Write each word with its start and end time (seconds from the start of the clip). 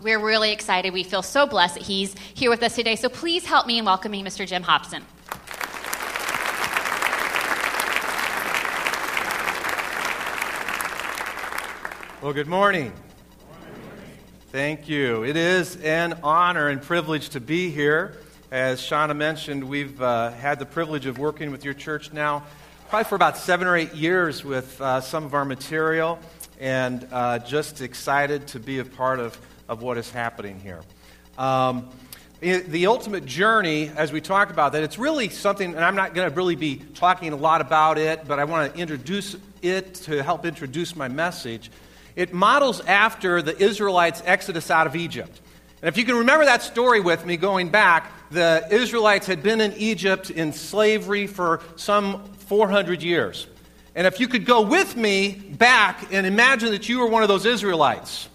We're 0.00 0.24
really 0.24 0.52
excited. 0.52 0.92
We 0.92 1.02
feel 1.02 1.22
so 1.22 1.44
blessed 1.44 1.74
that 1.74 1.82
he's 1.82 2.14
here 2.32 2.50
with 2.50 2.62
us 2.62 2.76
today. 2.76 2.94
So 2.94 3.08
please 3.08 3.44
help 3.44 3.66
me 3.66 3.80
in 3.80 3.84
welcoming 3.84 4.24
Mr. 4.24 4.46
Jim 4.46 4.62
Hobson. 4.62 5.02
Well, 12.22 12.32
good 12.32 12.46
morning. 12.46 12.92
Thank 14.52 14.88
you. 14.88 15.24
It 15.24 15.36
is 15.36 15.74
an 15.82 16.20
honor 16.22 16.68
and 16.68 16.80
privilege 16.80 17.30
to 17.30 17.40
be 17.40 17.70
here. 17.70 18.18
As 18.52 18.80
Shauna 18.80 19.16
mentioned, 19.16 19.64
we've 19.64 20.00
uh, 20.00 20.30
had 20.30 20.60
the 20.60 20.66
privilege 20.66 21.06
of 21.06 21.18
working 21.18 21.50
with 21.50 21.64
your 21.64 21.74
church 21.74 22.12
now 22.12 22.44
probably 22.88 23.08
for 23.08 23.16
about 23.16 23.36
seven 23.36 23.66
or 23.66 23.76
eight 23.76 23.94
years 23.94 24.44
with 24.44 24.80
uh, 24.80 25.00
some 25.00 25.24
of 25.24 25.34
our 25.34 25.44
material, 25.44 26.20
and 26.60 27.04
uh, 27.10 27.40
just 27.40 27.80
excited 27.80 28.46
to 28.46 28.60
be 28.60 28.78
a 28.78 28.84
part 28.84 29.18
of 29.18 29.36
of 29.68 29.82
what 29.82 29.98
is 29.98 30.10
happening 30.10 30.60
here. 30.60 30.80
Um, 31.36 31.88
the 32.40 32.86
ultimate 32.86 33.26
journey, 33.26 33.90
as 33.96 34.12
we 34.12 34.20
talk 34.20 34.50
about 34.50 34.72
that, 34.72 34.84
it's 34.84 34.98
really 34.98 35.28
something, 35.28 35.74
and 35.74 35.84
I'm 35.84 35.96
not 35.96 36.14
going 36.14 36.30
to 36.30 36.36
really 36.36 36.54
be 36.54 36.76
talking 36.76 37.32
a 37.32 37.36
lot 37.36 37.60
about 37.60 37.98
it, 37.98 38.28
but 38.28 38.38
I 38.38 38.44
want 38.44 38.72
to 38.72 38.80
introduce 38.80 39.36
it 39.60 39.94
to 39.94 40.22
help 40.22 40.46
introduce 40.46 40.94
my 40.94 41.08
message. 41.08 41.70
It 42.14 42.32
models 42.32 42.80
after 42.80 43.42
the 43.42 43.60
Israelites' 43.60 44.22
exodus 44.24 44.70
out 44.70 44.86
of 44.86 44.94
Egypt. 44.94 45.40
And 45.82 45.88
if 45.88 45.96
you 45.96 46.04
can 46.04 46.16
remember 46.16 46.44
that 46.44 46.62
story 46.62 47.00
with 47.00 47.26
me 47.26 47.36
going 47.36 47.70
back, 47.70 48.12
the 48.30 48.66
Israelites 48.70 49.26
had 49.26 49.42
been 49.42 49.60
in 49.60 49.72
Egypt 49.74 50.30
in 50.30 50.52
slavery 50.52 51.26
for 51.26 51.60
some 51.76 52.24
400 52.46 53.02
years. 53.02 53.46
And 53.94 54.06
if 54.06 54.20
you 54.20 54.28
could 54.28 54.44
go 54.44 54.62
with 54.62 54.96
me 54.96 55.32
back 55.32 56.12
and 56.12 56.26
imagine 56.26 56.70
that 56.70 56.88
you 56.88 57.00
were 57.00 57.08
one 57.08 57.22
of 57.22 57.28
those 57.28 57.46
Israelites, 57.46 58.28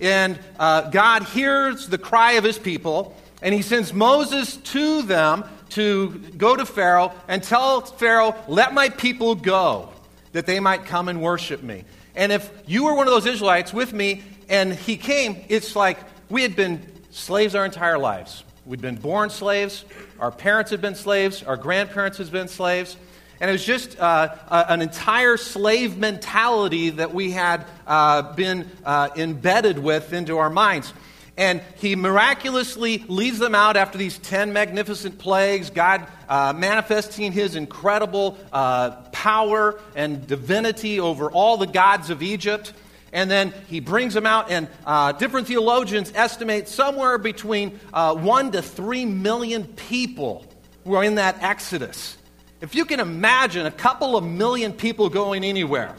and 0.00 0.38
uh, 0.58 0.90
God 0.90 1.24
hears 1.24 1.88
the 1.88 1.98
cry 1.98 2.32
of 2.32 2.44
his 2.44 2.58
people, 2.58 3.16
and 3.42 3.54
he 3.54 3.62
sends 3.62 3.92
Moses 3.92 4.56
to 4.56 5.02
them 5.02 5.44
to 5.70 6.10
go 6.36 6.56
to 6.56 6.64
Pharaoh 6.64 7.12
and 7.28 7.42
tell 7.42 7.80
Pharaoh, 7.82 8.34
Let 8.48 8.74
my 8.74 8.88
people 8.88 9.34
go, 9.34 9.92
that 10.32 10.46
they 10.46 10.60
might 10.60 10.86
come 10.86 11.08
and 11.08 11.20
worship 11.20 11.62
me. 11.62 11.84
And 12.14 12.32
if 12.32 12.50
you 12.66 12.84
were 12.84 12.94
one 12.94 13.06
of 13.06 13.12
those 13.12 13.26
Israelites 13.26 13.72
with 13.72 13.92
me 13.92 14.22
and 14.48 14.72
he 14.72 14.96
came, 14.96 15.44
it's 15.48 15.74
like 15.74 15.98
we 16.28 16.42
had 16.42 16.54
been 16.54 16.82
slaves 17.10 17.54
our 17.54 17.64
entire 17.64 17.98
lives. 17.98 18.44
We'd 18.66 18.80
been 18.80 18.96
born 18.96 19.30
slaves, 19.30 19.84
our 20.18 20.30
parents 20.30 20.70
had 20.70 20.80
been 20.80 20.94
slaves, 20.94 21.42
our 21.42 21.56
grandparents 21.56 22.18
had 22.18 22.30
been 22.30 22.48
slaves. 22.48 22.96
And 23.40 23.50
it 23.50 23.52
was 23.52 23.64
just 23.64 23.98
uh, 23.98 24.34
an 24.48 24.80
entire 24.80 25.36
slave 25.36 25.96
mentality 25.96 26.90
that 26.90 27.12
we 27.12 27.32
had 27.32 27.66
uh, 27.86 28.34
been 28.34 28.70
uh, 28.84 29.10
embedded 29.16 29.78
with 29.78 30.12
into 30.12 30.38
our 30.38 30.50
minds. 30.50 30.92
And 31.36 31.60
he 31.76 31.96
miraculously 31.96 32.98
leads 33.08 33.40
them 33.40 33.56
out 33.56 33.76
after 33.76 33.98
these 33.98 34.18
10 34.18 34.52
magnificent 34.52 35.18
plagues, 35.18 35.70
God 35.70 36.06
uh, 36.28 36.52
manifesting 36.56 37.32
his 37.32 37.56
incredible 37.56 38.38
uh, 38.52 38.90
power 39.10 39.80
and 39.96 40.24
divinity 40.28 41.00
over 41.00 41.28
all 41.30 41.56
the 41.56 41.66
gods 41.66 42.10
of 42.10 42.22
Egypt. 42.22 42.72
And 43.12 43.28
then 43.28 43.52
he 43.68 43.80
brings 43.80 44.14
them 44.14 44.26
out, 44.26 44.50
and 44.50 44.68
uh, 44.86 45.12
different 45.12 45.46
theologians 45.46 46.12
estimate 46.14 46.68
somewhere 46.68 47.16
between 47.18 47.70
one 47.92 48.52
to 48.52 48.62
three 48.62 49.04
million 49.04 49.64
people 49.64 50.44
were 50.84 51.02
in 51.02 51.16
that 51.16 51.40
Exodus. 51.40 52.16
If 52.60 52.74
you 52.74 52.84
can 52.84 53.00
imagine 53.00 53.66
a 53.66 53.70
couple 53.70 54.16
of 54.16 54.24
million 54.24 54.72
people 54.72 55.08
going 55.08 55.44
anywhere 55.44 55.94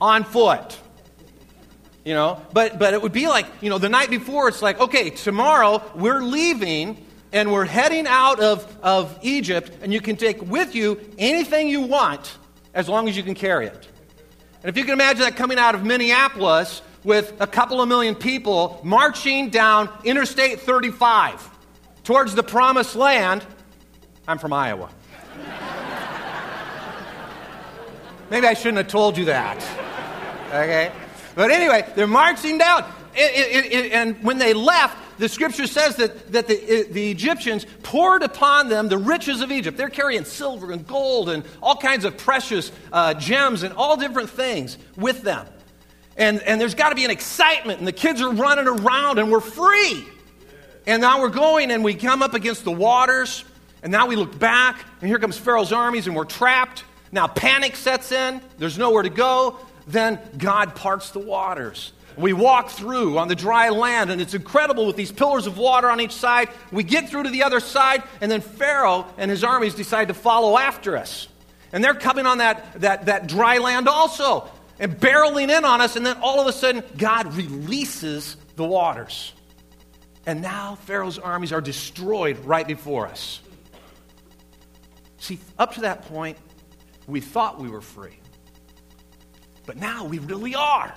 on 0.00 0.24
foot, 0.24 0.78
you 2.04 2.12
know, 2.12 2.40
but, 2.52 2.78
but 2.78 2.92
it 2.92 3.00
would 3.00 3.12
be 3.12 3.26
like, 3.28 3.46
you 3.62 3.70
know, 3.70 3.78
the 3.78 3.88
night 3.88 4.10
before, 4.10 4.48
it's 4.48 4.60
like, 4.60 4.78
okay, 4.78 5.10
tomorrow 5.10 5.82
we're 5.94 6.20
leaving 6.20 7.04
and 7.32 7.50
we're 7.50 7.64
heading 7.64 8.06
out 8.06 8.38
of, 8.40 8.76
of 8.82 9.18
Egypt, 9.22 9.72
and 9.82 9.92
you 9.92 10.00
can 10.00 10.16
take 10.16 10.40
with 10.42 10.74
you 10.74 11.00
anything 11.18 11.68
you 11.68 11.80
want 11.80 12.36
as 12.74 12.88
long 12.88 13.08
as 13.08 13.16
you 13.16 13.22
can 13.22 13.34
carry 13.34 13.66
it. 13.66 13.88
And 14.62 14.70
if 14.70 14.76
you 14.76 14.84
can 14.84 14.92
imagine 14.92 15.22
that 15.22 15.36
coming 15.36 15.58
out 15.58 15.74
of 15.74 15.84
Minneapolis 15.84 16.80
with 17.02 17.34
a 17.40 17.46
couple 17.46 17.80
of 17.80 17.88
million 17.88 18.14
people 18.14 18.80
marching 18.84 19.50
down 19.50 19.90
Interstate 20.04 20.60
35 20.60 21.50
towards 22.04 22.34
the 22.34 22.42
promised 22.42 22.94
land, 22.94 23.44
I'm 24.26 24.38
from 24.38 24.52
Iowa. 24.52 24.90
Maybe 28.30 28.46
I 28.46 28.54
shouldn't 28.54 28.78
have 28.78 28.88
told 28.88 29.18
you 29.18 29.26
that. 29.26 29.62
Okay? 30.48 30.90
But 31.34 31.50
anyway, 31.50 31.86
they're 31.94 32.06
marching 32.06 32.58
down. 32.58 32.84
It, 33.14 33.64
it, 33.64 33.72
it, 33.72 33.92
and 33.92 34.22
when 34.24 34.38
they 34.38 34.54
left, 34.54 35.18
the 35.18 35.28
scripture 35.28 35.66
says 35.66 35.96
that, 35.96 36.32
that 36.32 36.48
the, 36.48 36.88
the 36.90 37.10
Egyptians 37.10 37.66
poured 37.82 38.22
upon 38.22 38.68
them 38.68 38.88
the 38.88 38.98
riches 38.98 39.40
of 39.40 39.52
Egypt. 39.52 39.76
They're 39.76 39.88
carrying 39.88 40.24
silver 40.24 40.72
and 40.72 40.86
gold 40.86 41.28
and 41.28 41.44
all 41.62 41.76
kinds 41.76 42.04
of 42.04 42.16
precious 42.16 42.72
uh, 42.92 43.14
gems 43.14 43.62
and 43.62 43.74
all 43.74 43.96
different 43.96 44.30
things 44.30 44.78
with 44.96 45.22
them. 45.22 45.46
And, 46.16 46.40
and 46.42 46.60
there's 46.60 46.74
got 46.74 46.90
to 46.90 46.94
be 46.94 47.04
an 47.04 47.10
excitement, 47.10 47.78
and 47.78 47.86
the 47.86 47.92
kids 47.92 48.20
are 48.20 48.30
running 48.32 48.68
around, 48.68 49.18
and 49.18 49.30
we're 49.30 49.40
free. 49.40 50.04
And 50.86 51.02
now 51.02 51.20
we're 51.20 51.28
going, 51.28 51.70
and 51.70 51.82
we 51.84 51.94
come 51.94 52.22
up 52.22 52.34
against 52.34 52.64
the 52.64 52.72
waters, 52.72 53.44
and 53.84 53.92
now 53.92 54.06
we 54.06 54.16
look 54.16 54.36
back, 54.38 54.84
and 55.00 55.08
here 55.08 55.18
comes 55.18 55.36
Pharaoh's 55.36 55.72
armies, 55.72 56.06
and 56.06 56.16
we're 56.16 56.24
trapped. 56.24 56.84
Now 57.12 57.28
panic 57.28 57.76
sets 57.76 58.10
in, 58.10 58.40
there's 58.58 58.78
nowhere 58.78 59.02
to 59.02 59.10
go. 59.10 59.58
Then 59.86 60.18
God 60.38 60.74
parts 60.74 61.10
the 61.10 61.18
waters. 61.20 61.92
We 62.16 62.32
walk 62.32 62.70
through 62.70 63.18
on 63.18 63.28
the 63.28 63.34
dry 63.34 63.68
land, 63.68 64.10
and 64.10 64.20
it's 64.20 64.34
incredible 64.34 64.86
with 64.86 64.96
these 64.96 65.12
pillars 65.12 65.46
of 65.46 65.58
water 65.58 65.90
on 65.90 66.00
each 66.00 66.12
side. 66.12 66.48
We 66.72 66.82
get 66.82 67.10
through 67.10 67.24
to 67.24 67.30
the 67.30 67.42
other 67.42 67.60
side, 67.60 68.02
and 68.20 68.32
then 68.32 68.40
Pharaoh 68.40 69.06
and 69.18 69.30
his 69.30 69.44
armies 69.44 69.74
decide 69.74 70.08
to 70.08 70.14
follow 70.14 70.56
after 70.56 70.96
us. 70.96 71.28
And 71.72 71.84
they're 71.84 71.92
coming 71.94 72.24
on 72.24 72.38
that, 72.38 72.80
that, 72.80 73.06
that 73.06 73.26
dry 73.26 73.58
land 73.58 73.86
also, 73.86 74.50
and 74.78 74.96
barreling 74.98 75.56
in 75.56 75.64
on 75.64 75.80
us, 75.80 75.96
and 75.96 76.06
then 76.06 76.16
all 76.22 76.40
of 76.40 76.46
a 76.46 76.52
sudden, 76.52 76.82
God 76.96 77.34
releases 77.34 78.36
the 78.56 78.64
waters. 78.64 79.32
And 80.24 80.40
now 80.40 80.76
Pharaoh's 80.76 81.18
armies 81.18 81.52
are 81.52 81.60
destroyed 81.60 82.38
right 82.46 82.66
before 82.66 83.06
us. 83.08 83.40
See, 85.24 85.38
up 85.58 85.72
to 85.76 85.80
that 85.80 86.02
point, 86.02 86.36
we 87.06 87.18
thought 87.18 87.58
we 87.58 87.70
were 87.70 87.80
free. 87.80 88.18
But 89.64 89.78
now 89.78 90.04
we 90.04 90.18
really 90.18 90.54
are. 90.54 90.94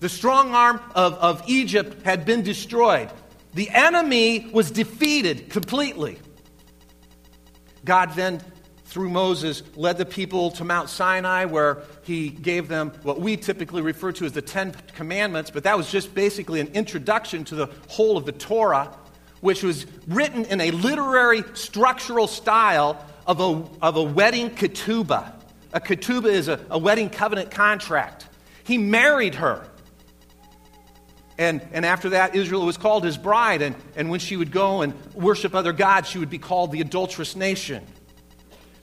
The 0.00 0.08
strong 0.08 0.54
arm 0.54 0.80
of, 0.94 1.12
of 1.16 1.42
Egypt 1.46 2.02
had 2.02 2.24
been 2.24 2.40
destroyed. 2.40 3.10
The 3.52 3.68
enemy 3.68 4.48
was 4.54 4.70
defeated 4.70 5.50
completely. 5.50 6.18
God 7.84 8.14
then, 8.14 8.40
through 8.86 9.10
Moses, 9.10 9.62
led 9.76 9.98
the 9.98 10.06
people 10.06 10.52
to 10.52 10.64
Mount 10.64 10.88
Sinai, 10.88 11.44
where 11.44 11.82
he 12.04 12.30
gave 12.30 12.68
them 12.68 12.90
what 13.02 13.20
we 13.20 13.36
typically 13.36 13.82
refer 13.82 14.12
to 14.12 14.24
as 14.24 14.32
the 14.32 14.40
Ten 14.40 14.72
Commandments, 14.94 15.50
but 15.50 15.64
that 15.64 15.76
was 15.76 15.90
just 15.90 16.14
basically 16.14 16.60
an 16.60 16.68
introduction 16.68 17.44
to 17.44 17.54
the 17.54 17.68
whole 17.88 18.16
of 18.16 18.24
the 18.24 18.32
Torah, 18.32 18.96
which 19.42 19.62
was 19.64 19.86
written 20.06 20.44
in 20.46 20.60
a 20.60 20.70
literary 20.70 21.42
structural 21.54 22.28
style 22.28 23.04
of 23.26 23.40
a, 23.40 23.84
of 23.84 23.96
a 23.96 24.02
wedding 24.02 24.50
ketubah. 24.50 25.34
A 25.72 25.80
ketubah 25.80 26.30
is 26.30 26.46
a, 26.46 26.64
a 26.70 26.78
wedding 26.78 27.10
covenant 27.10 27.50
contract. 27.50 28.28
He 28.62 28.78
married 28.78 29.34
her. 29.34 29.68
And, 31.38 31.60
and 31.72 31.84
after 31.84 32.10
that, 32.10 32.36
Israel 32.36 32.64
was 32.64 32.76
called 32.76 33.02
his 33.02 33.18
bride. 33.18 33.62
And, 33.62 33.74
and 33.96 34.10
when 34.10 34.20
she 34.20 34.36
would 34.36 34.52
go 34.52 34.82
and 34.82 34.94
worship 35.12 35.56
other 35.56 35.72
gods, 35.72 36.08
she 36.08 36.18
would 36.18 36.30
be 36.30 36.38
called 36.38 36.70
the 36.70 36.80
adulterous 36.80 37.34
nation. 37.34 37.84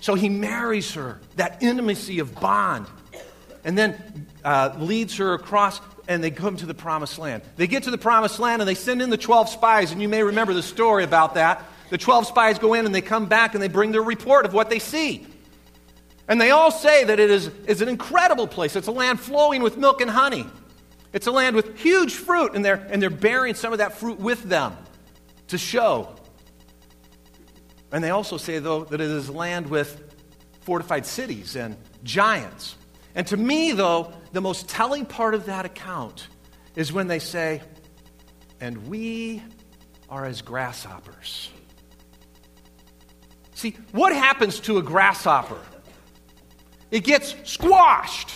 So 0.01 0.13
he 0.13 0.27
marries 0.27 0.93
her, 0.93 1.21
that 1.37 1.63
intimacy 1.63 2.19
of 2.19 2.35
bond. 2.35 2.87
And 3.63 3.77
then 3.77 4.27
uh, 4.43 4.75
leads 4.77 5.15
her 5.17 5.35
across, 5.35 5.79
and 6.09 6.23
they 6.23 6.31
come 6.31 6.57
to 6.57 6.65
the 6.65 6.73
promised 6.73 7.19
land. 7.19 7.43
They 7.55 7.67
get 7.67 7.83
to 7.83 7.91
the 7.91 7.97
promised 7.97 8.39
land, 8.39 8.63
and 8.63 8.67
they 8.67 8.73
send 8.75 9.01
in 9.01 9.11
the 9.11 9.17
12 9.17 9.47
spies. 9.47 9.91
And 9.91 10.01
you 10.01 10.09
may 10.09 10.23
remember 10.23 10.55
the 10.55 10.63
story 10.63 11.03
about 11.03 11.35
that. 11.35 11.63
The 11.91 11.99
12 11.99 12.25
spies 12.25 12.57
go 12.57 12.73
in 12.73 12.85
and 12.85 12.93
they 12.93 13.01
come 13.01 13.27
back 13.27 13.53
and 13.53 13.63
they 13.63 13.67
bring 13.67 13.91
their 13.91 14.01
report 14.01 14.45
of 14.45 14.53
what 14.53 14.69
they 14.69 14.79
see. 14.79 15.25
And 16.27 16.41
they 16.41 16.49
all 16.49 16.71
say 16.71 17.03
that 17.03 17.19
it 17.19 17.29
is, 17.29 17.47
is 17.67 17.81
an 17.81 17.89
incredible 17.89 18.47
place. 18.47 18.75
It's 18.75 18.87
a 18.87 18.91
land 18.91 19.19
flowing 19.19 19.61
with 19.61 19.77
milk 19.77 20.01
and 20.01 20.09
honey. 20.09 20.45
It's 21.13 21.27
a 21.27 21.31
land 21.31 21.55
with 21.55 21.77
huge 21.79 22.13
fruit, 22.13 22.53
and 22.53 22.65
they're, 22.65 22.87
and 22.91 23.01
they're 23.01 23.09
bearing 23.11 23.53
some 23.53 23.71
of 23.71 23.79
that 23.79 23.97
fruit 23.97 24.19
with 24.19 24.43
them 24.43 24.75
to 25.47 25.59
show. 25.59 26.15
And 27.91 28.03
they 28.03 28.09
also 28.09 28.37
say, 28.37 28.57
though, 28.59 28.83
that 28.85 28.99
it 28.99 29.09
is 29.09 29.29
a 29.29 29.33
land 29.33 29.67
with 29.67 30.15
fortified 30.61 31.05
cities 31.05 31.55
and 31.55 31.77
giants. 32.03 32.75
And 33.19 33.27
to 33.27 33.35
me, 33.35 33.73
though, 33.73 34.13
the 34.31 34.39
most 34.39 34.69
telling 34.69 35.05
part 35.05 35.33
of 35.33 35.47
that 35.47 35.65
account 35.65 36.29
is 36.77 36.93
when 36.93 37.07
they 37.07 37.19
say, 37.19 37.61
and 38.61 38.87
we 38.87 39.43
are 40.07 40.23
as 40.23 40.41
grasshoppers. 40.41 41.49
See, 43.55 43.75
what 43.91 44.13
happens 44.13 44.61
to 44.61 44.77
a 44.77 44.81
grasshopper? 44.81 45.59
It 46.91 47.03
gets 47.03 47.35
squashed. 47.43 48.31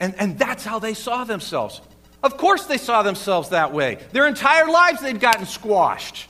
And, 0.00 0.14
and 0.18 0.38
that's 0.38 0.64
how 0.64 0.78
they 0.78 0.94
saw 0.94 1.24
themselves. 1.24 1.82
Of 2.22 2.38
course, 2.38 2.64
they 2.64 2.78
saw 2.78 3.02
themselves 3.02 3.50
that 3.50 3.74
way. 3.74 3.98
Their 4.12 4.26
entire 4.26 4.66
lives, 4.66 5.02
they'd 5.02 5.20
gotten 5.20 5.44
squashed. 5.44 6.26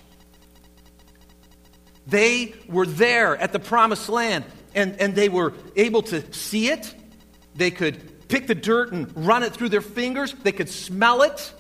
They 2.09 2.53
were 2.69 2.85
there 2.85 3.37
at 3.37 3.53
the 3.53 3.61
promised 3.61 4.09
land, 4.09 4.45
and, 4.75 5.01
and 5.01 5.15
they 5.15 5.29
were 5.29 5.55
able 5.77 6.03
to 6.03 6.33
see 6.33 6.69
it. 6.69 6.95
They 7.55 7.71
could 7.71 8.29
pick 8.29 8.47
the 8.47 8.55
dirt 8.55 8.93
and 8.93 9.27
run 9.27 9.43
it 9.43 9.53
through 9.53 9.69
their 9.69 9.81
fingers. 9.81 10.33
They 10.33 10.53
could 10.53 10.69
smell 10.69 11.23
it. 11.23 11.53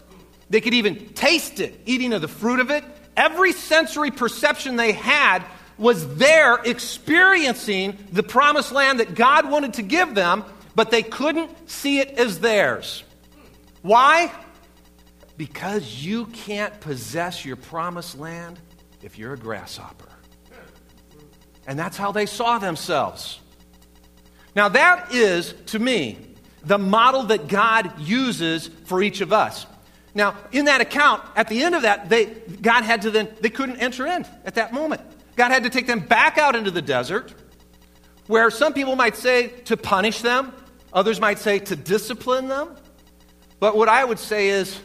They 0.50 0.60
could 0.60 0.74
even 0.74 1.08
taste 1.14 1.60
it, 1.60 1.80
eating 1.86 2.12
of 2.12 2.20
the 2.20 2.28
fruit 2.28 2.60
of 2.60 2.70
it. 2.70 2.84
Every 3.16 3.52
sensory 3.52 4.10
perception 4.10 4.76
they 4.76 4.92
had 4.92 5.44
was 5.78 6.16
there 6.16 6.56
experiencing 6.56 7.96
the 8.12 8.22
promised 8.22 8.72
land 8.72 9.00
that 9.00 9.14
God 9.14 9.50
wanted 9.50 9.74
to 9.74 9.82
give 9.82 10.14
them, 10.14 10.44
but 10.74 10.90
they 10.90 11.02
couldn't 11.02 11.68
see 11.68 12.00
it 12.00 12.10
as 12.18 12.40
theirs. 12.40 13.04
Why? 13.82 14.32
Because 15.36 16.04
you 16.04 16.26
can't 16.26 16.78
possess 16.80 17.44
your 17.44 17.56
promised 17.56 18.18
land 18.18 18.60
if 19.02 19.18
you're 19.18 19.34
a 19.34 19.38
grasshopper. 19.38 20.13
And 21.66 21.78
that's 21.78 21.96
how 21.96 22.12
they 22.12 22.26
saw 22.26 22.58
themselves. 22.58 23.40
Now, 24.54 24.68
that 24.68 25.12
is, 25.12 25.54
to 25.66 25.78
me, 25.78 26.18
the 26.64 26.78
model 26.78 27.24
that 27.24 27.48
God 27.48 27.98
uses 28.00 28.68
for 28.84 29.02
each 29.02 29.20
of 29.20 29.32
us. 29.32 29.66
Now, 30.14 30.36
in 30.52 30.66
that 30.66 30.80
account, 30.80 31.22
at 31.34 31.48
the 31.48 31.62
end 31.62 31.74
of 31.74 31.82
that, 31.82 32.08
they, 32.08 32.26
God 32.26 32.84
had 32.84 33.02
to 33.02 33.10
then, 33.10 33.28
they 33.40 33.50
couldn't 33.50 33.78
enter 33.78 34.06
in 34.06 34.24
at 34.44 34.54
that 34.54 34.72
moment. 34.72 35.00
God 35.36 35.50
had 35.50 35.64
to 35.64 35.70
take 35.70 35.86
them 35.86 36.00
back 36.00 36.38
out 36.38 36.54
into 36.54 36.70
the 36.70 36.82
desert, 36.82 37.34
where 38.28 38.50
some 38.50 38.72
people 38.72 38.94
might 38.94 39.16
say 39.16 39.48
to 39.64 39.76
punish 39.76 40.22
them, 40.22 40.52
others 40.92 41.20
might 41.20 41.40
say 41.40 41.58
to 41.58 41.74
discipline 41.74 42.46
them. 42.46 42.76
But 43.58 43.76
what 43.76 43.88
I 43.88 44.04
would 44.04 44.20
say 44.20 44.50
is 44.50 44.78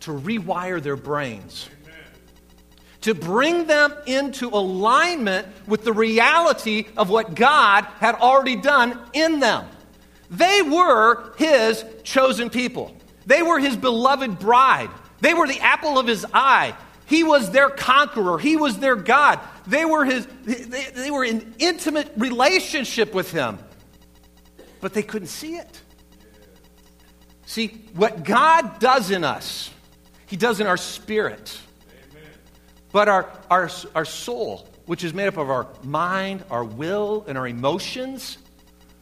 to 0.00 0.10
rewire 0.10 0.82
their 0.82 0.96
brains, 0.96 1.68
to 3.04 3.14
bring 3.14 3.66
them 3.66 3.94
into 4.06 4.48
alignment 4.48 5.46
with 5.66 5.84
the 5.84 5.92
reality 5.92 6.86
of 6.96 7.10
what 7.10 7.34
God 7.34 7.84
had 8.00 8.14
already 8.14 8.56
done 8.56 8.98
in 9.12 9.40
them. 9.40 9.66
They 10.30 10.62
were 10.62 11.34
His 11.36 11.84
chosen 12.02 12.48
people, 12.50 12.96
they 13.26 13.42
were 13.42 13.58
His 13.58 13.76
beloved 13.76 14.38
bride, 14.38 14.90
they 15.20 15.34
were 15.34 15.46
the 15.46 15.60
apple 15.60 15.98
of 15.98 16.06
His 16.06 16.26
eye. 16.32 16.74
He 17.06 17.22
was 17.22 17.50
their 17.50 17.68
conqueror. 17.68 18.38
He 18.38 18.56
was 18.56 18.78
their 18.78 18.96
God. 18.96 19.38
They 19.66 19.84
were, 19.84 20.06
his, 20.06 20.26
they, 20.44 20.84
they 20.84 21.10
were 21.10 21.22
in 21.22 21.54
intimate 21.58 22.10
relationship 22.16 23.12
with 23.12 23.30
him. 23.30 23.58
But 24.80 24.94
they 24.94 25.02
couldn't 25.02 25.28
see 25.28 25.56
it. 25.56 25.82
See, 27.44 27.68
what 27.94 28.24
God 28.24 28.78
does 28.78 29.10
in 29.10 29.22
us, 29.22 29.70
He 30.24 30.36
does 30.36 30.60
in 30.60 30.66
our 30.66 30.78
spirit. 30.78 31.60
But 32.94 33.08
our, 33.08 33.28
our, 33.50 33.68
our 33.96 34.04
soul, 34.04 34.68
which 34.86 35.02
is 35.02 35.12
made 35.12 35.26
up 35.26 35.36
of 35.36 35.50
our 35.50 35.66
mind, 35.82 36.44
our 36.48 36.62
will, 36.62 37.24
and 37.26 37.36
our 37.36 37.48
emotions, 37.48 38.38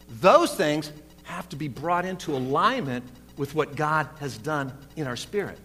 those 0.08 0.54
things 0.54 0.90
have 1.24 1.46
to 1.50 1.56
be 1.56 1.68
brought 1.68 2.06
into 2.06 2.34
alignment 2.34 3.04
with 3.36 3.54
what 3.54 3.76
God 3.76 4.08
has 4.18 4.38
done 4.38 4.72
in 4.96 5.06
our 5.06 5.14
spirit. 5.14 5.58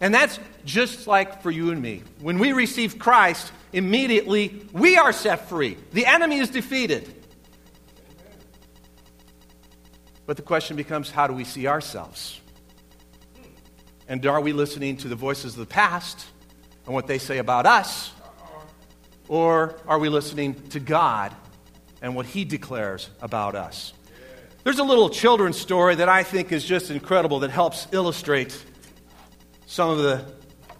And 0.00 0.12
that's 0.12 0.40
just 0.64 1.06
like 1.06 1.40
for 1.40 1.52
you 1.52 1.70
and 1.70 1.80
me. 1.80 2.02
When 2.18 2.40
we 2.40 2.52
receive 2.52 2.98
Christ, 2.98 3.52
immediately 3.72 4.66
we 4.72 4.96
are 4.96 5.12
set 5.12 5.48
free. 5.48 5.76
The 5.92 6.06
enemy 6.06 6.38
is 6.38 6.50
defeated. 6.50 7.14
But 10.26 10.34
the 10.36 10.42
question 10.42 10.76
becomes 10.76 11.12
how 11.12 11.28
do 11.28 11.32
we 11.32 11.44
see 11.44 11.68
ourselves? 11.68 12.40
And 14.08 14.26
are 14.26 14.40
we 14.40 14.52
listening 14.52 14.96
to 14.96 15.06
the 15.06 15.14
voices 15.14 15.52
of 15.52 15.60
the 15.60 15.66
past 15.66 16.26
and 16.86 16.94
what 16.94 17.06
they 17.06 17.18
say 17.18 17.38
about 17.38 17.66
us? 17.66 18.12
Or 19.28 19.76
are 19.86 19.98
we 19.98 20.08
listening 20.08 20.54
to 20.70 20.80
God 20.80 21.34
and 22.02 22.14
what 22.14 22.26
He 22.26 22.44
declares 22.44 23.08
about 23.22 23.54
us? 23.54 23.92
There's 24.64 24.78
a 24.78 24.84
little 24.84 25.10
children's 25.10 25.58
story 25.58 25.96
that 25.96 26.08
I 26.08 26.22
think 26.22 26.52
is 26.52 26.64
just 26.64 26.90
incredible 26.90 27.40
that 27.40 27.50
helps 27.50 27.86
illustrate 27.92 28.64
some 29.66 29.90
of 29.90 29.98
the 29.98 30.24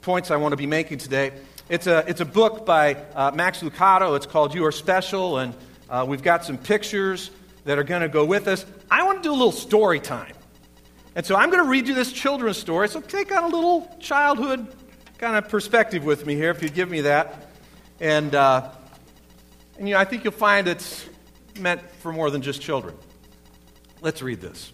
points 0.03 0.31
I 0.31 0.37
want 0.37 0.53
to 0.53 0.57
be 0.57 0.67
making 0.67 0.99
today. 0.99 1.33
It's 1.69 1.87
a, 1.87 2.05
it's 2.07 2.21
a 2.21 2.27
book 2.27 2.67
by 2.67 2.95
uh, 3.15 3.31
Max 3.35 3.61
Lucado. 3.61 4.17
It's 4.17 4.27
called 4.27 4.55
You 4.55 4.65
Are 4.67 4.73
Special, 4.73 5.39
and 5.39 5.55
uh, 5.89 6.05
we've 6.07 6.23
got 6.23 6.45
some 6.45 6.59
pictures 6.59 7.31
that 7.65 7.79
are 7.79 7.85
going 7.85 8.03
to 8.03 8.09
go 8.09 8.25
with 8.25 8.47
us. 8.49 8.67
I 8.91 9.05
want 9.05 9.23
to 9.23 9.29
do 9.29 9.33
a 9.33 9.37
little 9.37 9.53
story 9.53 10.01
time. 10.01 10.35
And 11.17 11.25
so 11.25 11.37
I'm 11.37 11.51
going 11.51 11.63
to 11.63 11.69
read 11.69 11.89
you 11.89 11.95
this 11.95 12.13
children's 12.13 12.59
story. 12.59 12.89
So 12.89 13.01
take 13.01 13.35
on 13.35 13.45
a 13.45 13.49
little 13.49 13.97
childhood 14.01 14.67
kind 15.25 15.37
of 15.37 15.49
perspective 15.49 16.05
with 16.05 16.27
me 16.27 16.35
here, 16.35 16.51
if 16.51 16.63
you'd 16.63 16.75
give 16.75 16.91
me 16.91 17.01
that. 17.01 17.49
And, 17.99 18.35
uh, 18.35 18.71
and 19.79 19.89
you 19.89 19.95
know, 19.95 20.01
I 20.01 20.05
think 20.05 20.23
you'll 20.23 20.35
find 20.35 20.69
it's 20.69 21.09
meant 21.59 21.81
for 22.01 22.13
more 22.13 22.31
than 22.31 22.43
just 22.43 22.61
children. 22.61 22.95
Let's 24.03 24.21
read 24.21 24.43
this. 24.43 24.71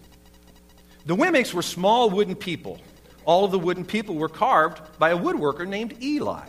The 1.05 1.15
Wemmicks 1.15 1.53
were 1.53 1.61
small 1.61 2.09
wooden 2.09 2.35
people 2.35 2.81
all 3.23 3.45
of 3.45 3.51
the 3.51 3.59
wooden 3.59 3.85
people 3.85 4.15
were 4.15 4.29
carved 4.29 4.81
by 4.97 5.11
a 5.11 5.17
woodworker 5.17 5.67
named 5.67 6.01
Eli. 6.01 6.47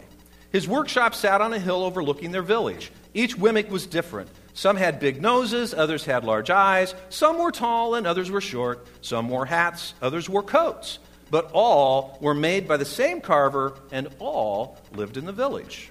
His 0.51 0.67
workshop 0.67 1.15
sat 1.15 1.41
on 1.41 1.53
a 1.53 1.59
hill 1.59 1.85
overlooking 1.85 2.33
their 2.33 2.43
village. 2.43 2.91
Each 3.15 3.37
Wemmick 3.37 3.69
was 3.69 3.87
different. 3.87 4.31
Some 4.55 4.77
had 4.77 4.99
big 4.99 5.21
noses, 5.21 5.75
others 5.75 6.05
had 6.05 6.25
large 6.25 6.51
eyes, 6.51 6.95
some 7.09 7.39
were 7.39 7.53
tall 7.53 7.95
and 7.95 8.07
others 8.07 8.31
were 8.31 8.41
short, 8.41 8.87
some 9.01 9.29
wore 9.29 9.47
hats, 9.47 9.95
others 10.03 10.29
wore 10.29 10.43
coats. 10.43 10.99
But 11.32 11.50
all 11.55 12.19
were 12.20 12.34
made 12.34 12.69
by 12.69 12.76
the 12.76 12.84
same 12.84 13.23
carver, 13.23 13.73
and 13.90 14.08
all 14.19 14.76
lived 14.93 15.17
in 15.17 15.25
the 15.25 15.32
village. 15.32 15.88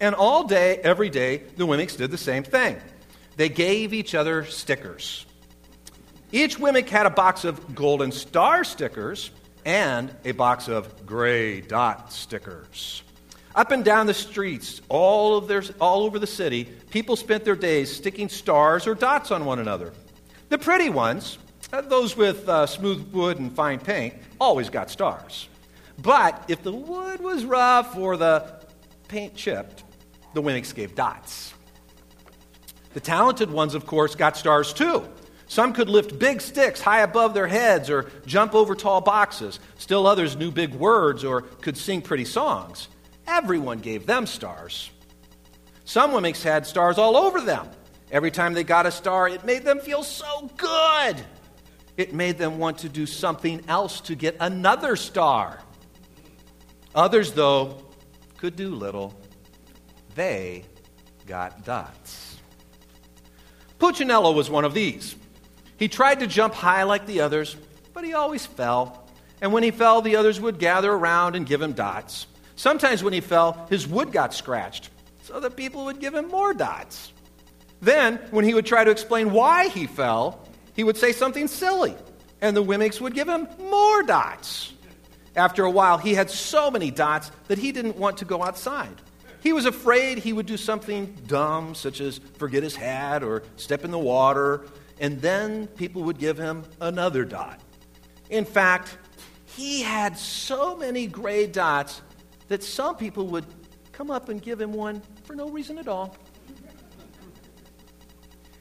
And 0.00 0.14
all 0.14 0.44
day, 0.44 0.78
every 0.78 1.10
day, 1.10 1.42
the 1.58 1.66
Wemmicks 1.66 1.98
did 1.98 2.10
the 2.10 2.16
same 2.16 2.42
thing. 2.42 2.80
They 3.36 3.50
gave 3.50 3.92
each 3.92 4.14
other 4.14 4.46
stickers. 4.46 5.26
Each 6.32 6.56
Wemmick 6.56 6.88
had 6.88 7.04
a 7.04 7.10
box 7.10 7.44
of 7.44 7.74
golden 7.74 8.10
star 8.10 8.64
stickers 8.64 9.32
and 9.66 10.10
a 10.24 10.32
box 10.32 10.66
of 10.66 11.04
gray 11.04 11.60
dot 11.60 12.10
stickers. 12.10 13.02
Up 13.54 13.70
and 13.70 13.84
down 13.84 14.06
the 14.06 14.14
streets, 14.14 14.80
all, 14.88 15.36
of 15.36 15.46
their, 15.46 15.62
all 15.78 16.04
over 16.04 16.18
the 16.18 16.26
city, 16.26 16.64
people 16.90 17.16
spent 17.16 17.44
their 17.44 17.54
days 17.54 17.94
sticking 17.94 18.30
stars 18.30 18.86
or 18.86 18.94
dots 18.94 19.30
on 19.30 19.44
one 19.44 19.58
another. 19.58 19.92
The 20.48 20.56
pretty 20.56 20.88
ones, 20.88 21.36
those 21.80 22.16
with 22.16 22.48
uh, 22.48 22.66
smooth 22.66 23.12
wood 23.12 23.38
and 23.38 23.54
fine 23.54 23.78
paint, 23.78 24.14
always 24.38 24.68
got 24.68 24.90
stars. 24.90 25.48
But 25.98 26.44
if 26.48 26.62
the 26.62 26.72
wood 26.72 27.20
was 27.20 27.44
rough 27.44 27.96
or 27.96 28.16
the 28.16 28.60
paint 29.08 29.34
chipped, 29.34 29.84
the 30.34 30.42
Wemmicks 30.42 30.74
gave 30.74 30.94
dots. 30.94 31.54
The 32.92 33.00
talented 33.00 33.50
ones, 33.50 33.74
of 33.74 33.86
course, 33.86 34.14
got 34.14 34.36
stars 34.36 34.72
too. 34.72 35.06
Some 35.46 35.72
could 35.72 35.88
lift 35.88 36.18
big 36.18 36.40
sticks 36.40 36.80
high 36.80 37.00
above 37.00 37.34
their 37.34 37.46
heads 37.46 37.90
or 37.90 38.10
jump 38.26 38.54
over 38.54 38.74
tall 38.74 39.00
boxes. 39.00 39.60
Still 39.78 40.06
others 40.06 40.36
knew 40.36 40.50
big 40.50 40.74
words 40.74 41.24
or 41.24 41.42
could 41.42 41.76
sing 41.76 42.02
pretty 42.02 42.24
songs. 42.24 42.88
Everyone 43.26 43.78
gave 43.78 44.06
them 44.06 44.26
stars. 44.26 44.90
Some 45.84 46.12
women 46.12 46.34
had 46.34 46.66
stars 46.66 46.98
all 46.98 47.16
over 47.16 47.40
them. 47.40 47.68
Every 48.10 48.30
time 48.30 48.54
they 48.54 48.64
got 48.64 48.86
a 48.86 48.90
star, 48.90 49.28
it 49.28 49.44
made 49.44 49.64
them 49.64 49.80
feel 49.80 50.02
so 50.02 50.50
good. 50.56 51.22
It 51.96 52.14
made 52.14 52.38
them 52.38 52.58
want 52.58 52.78
to 52.78 52.88
do 52.88 53.06
something 53.06 53.62
else 53.68 54.00
to 54.02 54.14
get 54.14 54.36
another 54.40 54.96
star. 54.96 55.60
Others, 56.94 57.32
though, 57.32 57.84
could 58.38 58.56
do 58.56 58.74
little. 58.74 59.14
They 60.14 60.64
got 61.26 61.64
dots. 61.64 62.36
Punchinello 63.78 64.32
was 64.34 64.48
one 64.48 64.64
of 64.64 64.74
these. 64.74 65.16
He 65.76 65.88
tried 65.88 66.20
to 66.20 66.26
jump 66.26 66.54
high 66.54 66.84
like 66.84 67.06
the 67.06 67.20
others, 67.20 67.56
but 67.92 68.04
he 68.04 68.14
always 68.14 68.46
fell. 68.46 69.08
And 69.40 69.52
when 69.52 69.62
he 69.62 69.70
fell, 69.70 70.02
the 70.02 70.16
others 70.16 70.40
would 70.40 70.58
gather 70.58 70.92
around 70.92 71.34
and 71.34 71.46
give 71.46 71.60
him 71.60 71.72
dots. 71.72 72.26
Sometimes 72.54 73.02
when 73.02 73.12
he 73.12 73.20
fell, 73.20 73.66
his 73.70 73.88
wood 73.88 74.12
got 74.12 74.34
scratched, 74.34 74.90
so 75.24 75.40
that 75.40 75.56
people 75.56 75.86
would 75.86 75.98
give 75.98 76.14
him 76.14 76.28
more 76.28 76.54
dots. 76.54 77.12
Then, 77.80 78.18
when 78.30 78.44
he 78.44 78.54
would 78.54 78.66
try 78.66 78.84
to 78.84 78.90
explain 78.90 79.32
why 79.32 79.68
he 79.68 79.88
fell, 79.88 80.41
he 80.74 80.84
would 80.84 80.96
say 80.96 81.12
something 81.12 81.48
silly, 81.48 81.94
and 82.40 82.56
the 82.56 82.64
Wemmicks 82.64 83.00
would 83.00 83.14
give 83.14 83.28
him 83.28 83.48
more 83.58 84.02
dots. 84.02 84.72
After 85.34 85.64
a 85.64 85.70
while, 85.70 85.98
he 85.98 86.14
had 86.14 86.30
so 86.30 86.70
many 86.70 86.90
dots 86.90 87.30
that 87.48 87.58
he 87.58 87.72
didn't 87.72 87.96
want 87.96 88.18
to 88.18 88.24
go 88.24 88.42
outside. 88.42 89.00
He 89.40 89.52
was 89.52 89.66
afraid 89.66 90.18
he 90.18 90.32
would 90.32 90.46
do 90.46 90.56
something 90.56 91.16
dumb, 91.26 91.74
such 91.74 92.00
as 92.00 92.18
forget 92.38 92.62
his 92.62 92.76
hat 92.76 93.22
or 93.22 93.42
step 93.56 93.84
in 93.84 93.90
the 93.90 93.98
water, 93.98 94.66
and 95.00 95.20
then 95.20 95.66
people 95.68 96.02
would 96.02 96.18
give 96.18 96.38
him 96.38 96.64
another 96.80 97.24
dot. 97.24 97.60
In 98.30 98.44
fact, 98.44 98.98
he 99.46 99.82
had 99.82 100.16
so 100.16 100.76
many 100.76 101.06
gray 101.06 101.46
dots 101.46 102.02
that 102.48 102.62
some 102.62 102.96
people 102.96 103.26
would 103.28 103.44
come 103.90 104.10
up 104.10 104.28
and 104.28 104.40
give 104.40 104.60
him 104.60 104.72
one 104.72 105.02
for 105.24 105.34
no 105.34 105.48
reason 105.48 105.78
at 105.78 105.88
all. 105.88 106.16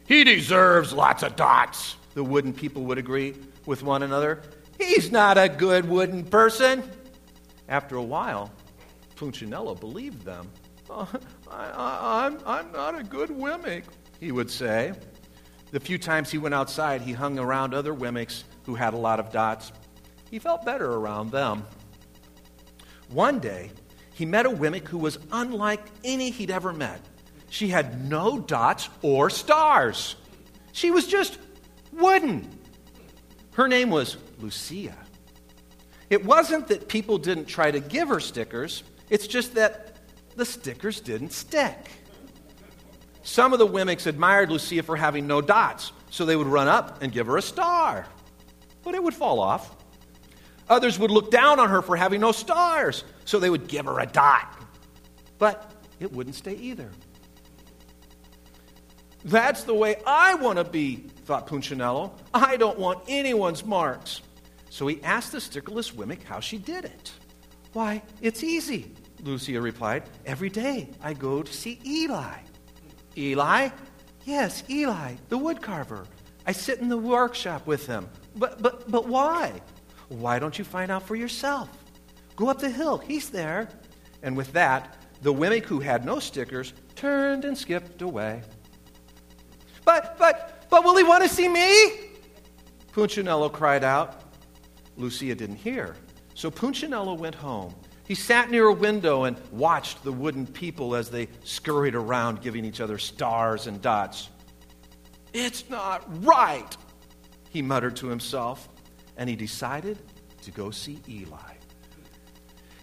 He 0.08 0.24
deserves 0.24 0.94
lots 0.94 1.24
of 1.24 1.36
dots, 1.36 1.96
the 2.14 2.24
wooden 2.24 2.54
people 2.54 2.84
would 2.86 2.98
agree 2.98 3.36
with 3.66 3.84
one 3.84 4.04
another. 4.04 4.42
He's 4.78 5.12
not 5.12 5.38
a 5.38 5.48
good 5.48 5.88
wooden 5.88 6.24
person. 6.24 6.84
After 7.70 7.96
a 7.96 8.04
while, 8.04 8.52
Punchinello 9.16 9.76
believed 9.76 10.24
them. 10.24 10.50
Oh, 10.90 11.10
I, 11.52 12.26
am 12.26 12.40
I'm, 12.46 12.48
I'm 12.48 12.72
not 12.72 13.00
a 13.00 13.04
good 13.04 13.30
Wemmick, 13.30 13.84
he 14.20 14.32
would 14.32 14.50
say. 14.50 14.94
The 15.72 15.80
few 15.80 15.98
times 15.98 16.30
he 16.30 16.38
went 16.38 16.54
outside, 16.54 17.02
he 17.02 17.14
hung 17.14 17.40
around 17.40 17.74
other 17.74 17.94
Wemmicks 17.94 18.44
who 18.66 18.76
had 18.76 18.94
a 18.94 18.98
lot 18.98 19.20
of 19.20 19.32
dots. 19.32 19.72
He 20.30 20.40
felt 20.40 20.66
better 20.66 20.90
around 20.90 21.32
them. 21.32 21.66
One 23.10 23.40
day, 23.40 23.72
he 24.14 24.26
met 24.26 24.46
a 24.46 24.50
Wemmick 24.50 24.88
who 24.88 24.98
was 24.98 25.18
unlike 25.32 25.82
any 26.04 26.30
he'd 26.30 26.52
ever 26.52 26.74
met. 26.74 27.02
She 27.50 27.68
had 27.68 28.10
no 28.10 28.40
dots 28.40 28.90
or 29.02 29.30
stars. 29.30 30.16
She 30.72 30.92
was 30.92 31.08
just 31.08 31.38
wooden. 31.92 32.48
Her 33.54 33.68
name 33.68 33.90
was 33.90 34.18
Lucia. 34.40 34.96
It 36.10 36.26
wasn't 36.26 36.68
that 36.68 36.88
people 36.88 37.18
didn't 37.18 37.46
try 37.46 37.72
to 37.72 37.80
give 37.80 38.10
her 38.10 38.20
stickers, 38.20 38.84
it's 39.10 39.28
just 39.28 39.56
that 39.56 39.98
the 40.36 40.46
stickers 40.46 41.02
didn't 41.02 41.32
stick. 41.32 41.90
Some 43.24 43.54
of 43.54 43.60
the 43.60 43.68
Wemmicks 43.68 44.08
admired 44.08 44.50
Lucia 44.50 44.84
for 44.84 44.96
having 44.96 45.28
no 45.28 45.42
dots, 45.42 45.92
so 46.10 46.26
they 46.26 46.36
would 46.36 46.48
run 46.48 46.68
up 46.68 47.02
and 47.02 47.12
give 47.12 47.28
her 47.28 47.38
a 47.38 47.42
star. 47.42 48.08
But 48.84 48.96
it 48.96 49.04
would 49.04 49.14
fall 49.14 49.40
off. 49.40 49.76
Others 50.70 50.98
would 51.00 51.12
look 51.12 51.32
down 51.32 51.60
on 51.60 51.70
her 51.70 51.82
for 51.82 51.96
having 51.96 52.22
no 52.22 52.32
stars, 52.32 53.04
so 53.26 53.40
they 53.40 53.50
would 53.50 53.68
give 53.68 53.86
her 53.86 54.00
a 54.00 54.06
dot. 54.06 54.58
But 55.38 55.72
it 56.00 56.12
wouldn't 56.12 56.36
stay 56.36 56.56
either. 56.56 56.90
That's 59.24 59.64
the 59.64 59.74
way 59.74 59.98
I 60.06 60.36
want 60.36 60.58
to 60.58 60.64
be, 60.64 60.96
thought 61.26 61.48
Punchinello. 61.48 62.14
I 62.34 62.58
don't 62.58 62.80
want 62.80 63.04
anyone's 63.08 63.66
marks. 63.66 64.22
So 64.70 64.88
he 64.88 65.04
asked 65.04 65.32
the 65.32 65.38
stickerless 65.38 65.94
Wemmick 65.94 66.24
how 66.24 66.40
she 66.40 66.58
did 66.58 66.86
it. 66.86 67.12
Why, 67.74 68.02
it's 68.22 68.44
easy, 68.44 68.94
Lucia 69.22 69.62
replied. 69.62 70.04
Every 70.26 70.50
day 70.50 70.90
I 71.02 71.14
go 71.14 71.44
to 71.44 71.54
see 71.54 71.80
Eli. 71.86 72.38
Eli? 73.18 73.70
Yes, 74.26 74.64
Eli, 74.70 75.16
the 75.30 75.38
woodcarver. 75.38 76.06
I 76.48 76.52
sit 76.52 76.80
in 76.80 76.90
the 76.90 76.98
workshop 76.98 77.68
with 77.68 77.86
him. 77.86 78.10
But, 78.36 78.62
but, 78.62 78.90
but 78.90 79.08
why? 79.08 79.62
Why 80.10 80.40
don't 80.40 80.58
you 80.58 80.66
find 80.66 80.92
out 80.92 81.04
for 81.04 81.16
yourself? 81.16 81.70
Go 82.36 82.50
up 82.50 82.60
the 82.60 82.70
hill, 82.70 82.98
he's 82.98 83.30
there. 83.30 83.70
And 84.24 84.36
with 84.36 84.52
that, 84.54 84.98
the 85.22 85.34
Wemmick 85.34 85.66
who 85.66 85.80
had 85.80 86.06
no 86.06 86.20
stickers 86.20 86.74
turned 86.96 87.46
and 87.46 87.58
skipped 87.58 88.02
away. 88.02 88.42
But, 89.86 90.18
but, 90.18 90.66
but 90.70 90.84
will 90.84 90.96
he 90.96 91.04
want 91.04 91.24
to 91.24 91.30
see 91.30 91.48
me? 91.48 92.10
Punchinello 92.94 93.52
cried 93.52 93.84
out. 93.84 94.24
Lucia 94.98 95.36
didn't 95.36 95.56
hear. 95.56 95.96
So 96.34 96.52
Punchinello 96.52 97.18
went 97.18 97.36
home. 97.36 97.74
He 98.08 98.16
sat 98.16 98.52
near 98.52 98.66
a 98.66 98.74
window 98.74 99.24
and 99.24 99.38
watched 99.52 100.04
the 100.04 100.12
wooden 100.12 100.46
people 100.46 100.96
as 100.96 101.10
they 101.10 101.30
scurried 101.44 101.96
around, 101.96 102.42
giving 102.42 102.66
each 102.66 102.82
other 102.82 102.98
stars 102.98 103.68
and 103.68 103.82
dots. 103.82 104.30
It's 105.34 105.70
not 105.70 106.04
right, 106.26 106.76
he 107.50 107.62
muttered 107.62 107.96
to 107.98 108.08
himself, 108.08 108.68
and 109.16 109.30
he 109.30 109.36
decided 109.38 109.98
to 110.42 110.52
go 110.52 110.72
see 110.72 111.00
Eli. 111.08 111.38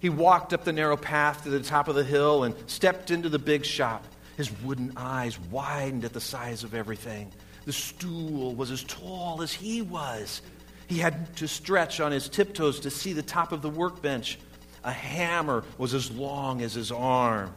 He 0.00 0.08
walked 0.08 0.54
up 0.54 0.64
the 0.64 0.72
narrow 0.72 0.96
path 0.96 1.42
to 1.42 1.50
the 1.50 1.60
top 1.60 1.88
of 1.88 1.94
the 1.94 2.04
hill 2.04 2.44
and 2.44 2.54
stepped 2.66 3.10
into 3.10 3.28
the 3.28 3.38
big 3.38 3.64
shop. 3.64 4.06
His 4.38 4.52
wooden 4.62 4.92
eyes 4.96 5.36
widened 5.50 6.04
at 6.04 6.12
the 6.12 6.20
size 6.20 6.62
of 6.62 6.72
everything. 6.72 7.32
The 7.64 7.72
stool 7.72 8.54
was 8.54 8.70
as 8.70 8.84
tall 8.84 9.42
as 9.42 9.52
he 9.52 9.82
was. 9.82 10.42
He 10.86 10.98
had 10.98 11.34
to 11.38 11.48
stretch 11.48 11.98
on 11.98 12.12
his 12.12 12.28
tiptoes 12.28 12.78
to 12.80 12.90
see 12.90 13.12
the 13.12 13.22
top 13.22 13.50
of 13.50 13.62
the 13.62 13.68
workbench. 13.68 14.38
A 14.84 14.92
hammer 14.92 15.64
was 15.76 15.92
as 15.92 16.12
long 16.12 16.62
as 16.62 16.74
his 16.74 16.92
arm. 16.92 17.52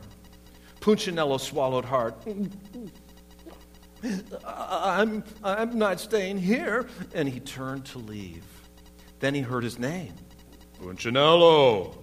Punchinello 0.79 1.38
swallowed 1.38 1.85
hard. 1.85 2.15
I'm, 4.43 5.23
I'm 5.43 5.77
not 5.77 6.00
staying 6.00 6.39
here. 6.39 6.88
And 7.13 7.29
he 7.29 7.39
turned 7.41 7.85
to 7.85 8.00
leave. 8.00 8.43
Then 9.19 9.35
he 9.35 9.41
heard 9.41 9.63
his 9.63 9.77
name 9.77 10.15
Punchinello. 10.81 11.95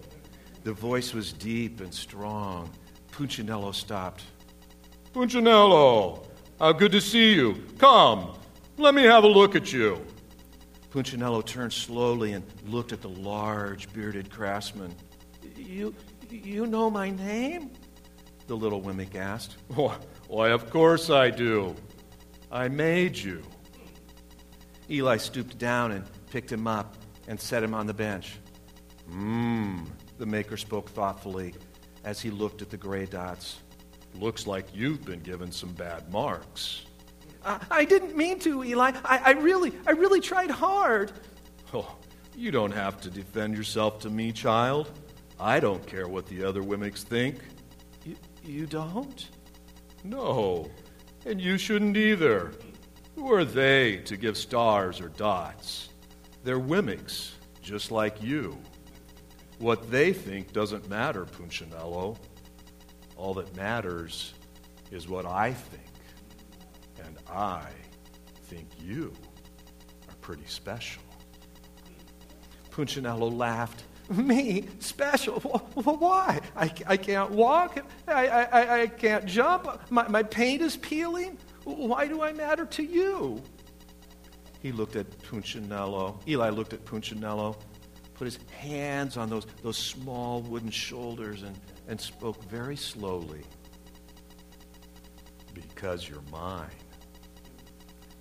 The 0.63 0.73
voice 0.73 1.13
was 1.13 1.33
deep 1.33 1.81
and 1.81 1.93
strong. 1.93 2.71
Punchinello 3.11 3.73
stopped. 3.75 4.23
Punchinello, 5.13 6.27
how 6.59 6.73
good 6.73 6.93
to 6.93 7.01
see 7.01 7.35
you. 7.35 7.65
Come, 7.79 8.35
let 8.77 8.95
me 8.95 9.03
have 9.05 9.25
a 9.25 9.29
look 9.29 9.57
at 9.57 9.73
you. 9.73 10.05
Punchinello 10.91 11.45
turned 11.45 11.73
slowly 11.73 12.33
and 12.33 12.45
looked 12.67 12.93
at 12.93 13.01
the 13.01 13.09
large, 13.09 13.93
bearded 13.93 14.31
craftsman. 14.31 14.95
You, 15.57 15.95
you 16.31 16.67
know 16.67 16.91
my 16.91 17.11
name? 17.11 17.71
The 18.47 18.57
little 18.57 18.81
Wemmick 18.81 19.15
asked. 19.15 19.57
Why, 20.29 20.51
of 20.51 20.71
course 20.71 21.11
I 21.11 21.31
do. 21.31 21.75
I 22.51 22.69
made 22.69 23.17
you. 23.17 23.43
Eli 24.91 25.19
stooped 25.19 25.59
down 25.59 25.93
and 25.93 26.05
picked 26.31 26.51
him 26.51 26.67
up 26.67 26.97
and 27.27 27.39
set 27.39 27.63
him 27.63 27.75
on 27.75 27.87
the 27.87 27.95
bench. 27.95 28.39
Mmm, 29.11 29.87
the 30.19 30.27
maker 30.27 30.57
spoke 30.57 30.89
thoughtfully 30.91 31.55
as 32.05 32.21
he 32.21 32.31
looked 32.31 32.63
at 32.63 32.71
the 32.71 32.77
gray 32.77 33.05
dots. 33.05 33.59
Looks 34.15 34.47
like 34.47 34.67
you've 34.75 35.05
been 35.05 35.21
given 35.21 35.53
some 35.53 35.73
bad 35.73 36.11
marks. 36.13 36.87
I, 37.45 37.61
I 37.71 37.85
didn't 37.85 38.17
mean 38.17 38.39
to, 38.41 38.65
Eli. 38.65 38.93
I, 39.05 39.19
I, 39.19 39.31
really, 39.33 39.73
I 39.87 39.93
really 39.93 40.21
tried 40.21 40.51
hard. 40.51 41.13
Oh, 41.73 41.97
you 42.37 42.51
don't 42.51 42.73
have 42.73 43.01
to 43.03 43.11
defend 43.11 43.57
yourself 43.57 44.01
to 44.01 44.11
me, 44.11 44.33
child. 44.33 44.91
I 45.39 45.61
don't 45.61 45.87
care 45.87 46.09
what 46.09 46.27
the 46.27 46.45
other 46.45 46.63
Wemmicks 46.63 47.03
think. 47.03 47.39
You, 48.05 48.17
you 48.45 48.67
don't? 48.67 49.29
No, 50.05 50.71
and 51.27 51.41
you 51.41 51.59
shouldn't 51.59 51.97
either. 51.97 52.53
Who 53.15 53.33
are 53.33 53.45
they 53.45 53.99
to 53.99 54.17
give 54.17 54.37
stars 54.37 55.01
or 55.01 55.09
dots? 55.09 55.89
They're 56.45 56.61
Wemmicks, 56.61 57.33
just 57.61 57.91
like 57.91 58.23
you. 58.23 58.57
What 59.59 59.91
they 59.91 60.13
think 60.13 60.53
doesn't 60.53 60.89
matter, 60.89 61.25
Punchinello. 61.25 62.17
All 63.19 63.35
that 63.35 63.55
matters 63.57 64.33
is 64.93 65.09
what 65.09 65.27
I 65.27 65.53
think. 65.53 65.83
And 67.05 67.19
I 67.29 67.67
think 68.45 68.69
you 68.81 69.13
are 70.09 70.15
pretty 70.21 70.47
special. 70.47 71.03
Punchinello 72.71 73.37
laughed. 73.37 73.83
Me? 74.11 74.67
Special? 74.79 75.41
Why? 75.41 76.41
I, 76.57 76.73
I 76.87 76.97
can't 76.97 77.33
walk. 77.33 77.85
I, 78.07 78.29
I, 78.29 78.81
I 78.83 78.87
can't 78.87 79.27
jump. 79.27 79.91
My, 79.91 80.07
my 80.09 80.23
paint 80.23 80.63
is 80.63 80.77
peeling. 80.77 81.37
Why 81.65 82.07
do 82.07 82.23
I 82.23 82.33
matter 82.33 82.65
to 82.65 82.83
you? 82.83 83.43
He 84.63 84.73
looked 84.73 84.97
at 84.97 85.07
Punchinello. 85.23 86.21
Eli 86.27 86.51
looked 86.51 86.73
at 86.73 86.85
Punchinello, 86.85 87.57
put 88.19 88.25
his 88.25 88.39
hands 88.59 89.17
on 89.17 89.31
those, 89.31 89.47
those 89.63 89.79
small 89.79 90.43
wooden 90.43 90.71
shoulders, 90.71 91.43
and 91.43 91.57
and 91.89 92.01
spoke 92.01 92.45
very 92.45 92.77
slowly 92.77 93.43
Because 95.55 96.09
you're 96.09 96.23
mine. 96.31 96.69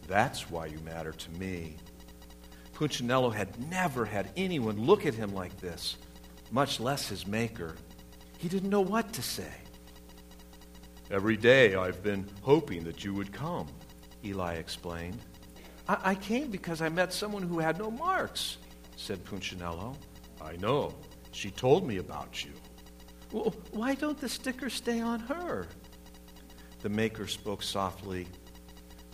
That's 0.08 0.50
why 0.50 0.68
you 0.68 0.80
matter 0.80 1.12
to 1.12 1.32
me. 1.32 1.76
Punchinello 2.74 3.30
had 3.30 3.70
never 3.70 4.06
had 4.06 4.32
anyone 4.38 4.80
look 4.80 5.06
at 5.06 5.14
him 5.14 5.34
like 5.34 5.56
this, 5.58 5.98
much 6.52 6.80
less 6.80 7.10
his 7.10 7.28
maker. 7.28 7.76
He 8.38 8.48
didn't 8.48 8.70
know 8.70 8.82
what 8.82 9.12
to 9.14 9.22
say. 9.22 9.52
Every 11.12 11.36
day 11.36 11.76
I've 11.76 12.02
been 12.02 12.26
hoping 12.42 12.84
that 12.86 13.04
you 13.04 13.14
would 13.14 13.34
come, 13.34 13.68
Eli 14.24 14.54
explained. 14.54 15.20
I, 15.88 15.98
I 16.12 16.16
came 16.16 16.50
because 16.50 16.82
I 16.82 16.90
met 16.90 17.12
someone 17.12 17.44
who 17.44 17.60
had 17.60 17.78
no 17.78 17.92
marks, 17.92 18.58
said 18.98 19.24
Punchinello. 19.24 19.96
I 20.42 20.58
know. 20.58 20.94
She 21.32 21.52
told 21.52 21.88
me 21.88 21.98
about 21.98 22.44
you. 22.44 22.52
Well, 23.32 23.56
why 23.72 23.96
don't 23.96 24.18
the 24.20 24.28
stickers 24.28 24.74
stay 24.74 25.00
on 25.00 25.20
her? 25.22 25.68
The 26.82 26.90
maker 26.90 27.28
spoke 27.28 27.64
softly. 27.64 28.28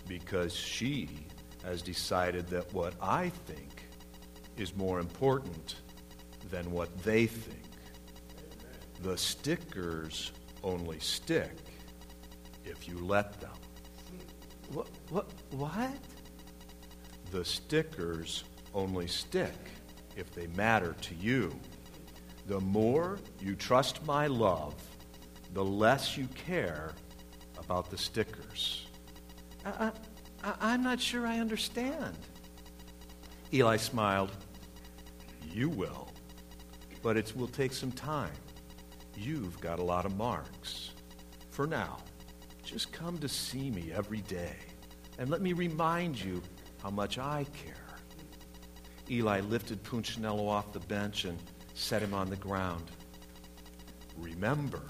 Because 0.07 0.53
she 0.53 1.09
has 1.63 1.81
decided 1.81 2.47
that 2.47 2.73
what 2.73 2.93
I 3.01 3.29
think 3.29 3.87
is 4.57 4.75
more 4.75 4.99
important 4.99 5.75
than 6.49 6.69
what 6.71 6.95
they 7.03 7.25
think. 7.25 7.63
The 9.01 9.17
stickers 9.17 10.31
only 10.63 10.99
stick 10.99 11.57
if 12.63 12.87
you 12.87 12.97
let 12.99 13.39
them. 13.39 13.51
What? 14.71 14.89
What? 15.09 15.31
What? 15.51 15.97
The 17.31 17.43
stickers 17.43 18.43
only 18.73 19.07
stick 19.07 19.53
if 20.15 20.31
they 20.31 20.47
matter 20.47 20.95
to 21.01 21.15
you. 21.15 21.57
The 22.47 22.59
more 22.59 23.19
you 23.39 23.55
trust 23.55 24.05
my 24.05 24.27
love, 24.27 24.75
the 25.53 25.63
less 25.63 26.17
you 26.17 26.27
care 26.35 26.93
about 27.57 27.89
the 27.89 27.97
stickers. 27.97 28.87
I, 29.65 29.91
I'm 30.43 30.83
not 30.83 30.99
sure 30.99 31.25
I 31.25 31.39
understand. 31.39 32.17
Eli 33.53 33.77
smiled. 33.77 34.31
You 35.49 35.69
will, 35.69 36.09
but 37.01 37.17
it 37.17 37.33
will 37.35 37.47
take 37.47 37.71
some 37.73 37.91
time. 37.91 38.33
You've 39.15 39.59
got 39.61 39.79
a 39.79 39.83
lot 39.83 40.05
of 40.05 40.17
marks. 40.17 40.91
For 41.51 41.67
now, 41.67 41.97
just 42.63 42.91
come 42.91 43.19
to 43.19 43.29
see 43.29 43.69
me 43.69 43.91
every 43.93 44.21
day 44.21 44.55
and 45.19 45.29
let 45.29 45.41
me 45.41 45.53
remind 45.53 46.19
you 46.19 46.41
how 46.81 46.89
much 46.89 47.19
I 47.19 47.45
care. 47.53 47.82
Eli 49.09 49.41
lifted 49.41 49.83
Punchinello 49.83 50.47
off 50.47 50.71
the 50.71 50.79
bench 50.81 51.25
and 51.25 51.37
set 51.73 52.01
him 52.01 52.13
on 52.13 52.29
the 52.29 52.35
ground. 52.37 52.91
Remember, 54.17 54.81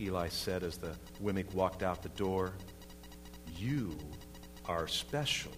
Eli 0.00 0.28
said 0.28 0.62
as 0.62 0.76
the 0.76 0.96
Wemmick 1.22 1.52
walked 1.54 1.82
out 1.82 2.02
the 2.02 2.08
door, 2.10 2.52
you 3.56 3.96
are 4.66 4.86
special 4.88 5.52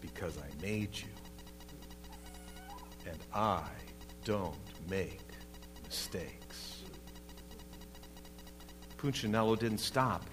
because 0.00 0.38
I 0.38 0.62
made 0.62 0.96
you. 0.96 1.08
And 3.06 3.18
I 3.34 3.64
don't 4.24 4.56
make 4.88 5.20
mistakes. 5.84 6.82
Punchinello 8.96 9.56
didn't 9.56 9.78
stop, 9.78 10.24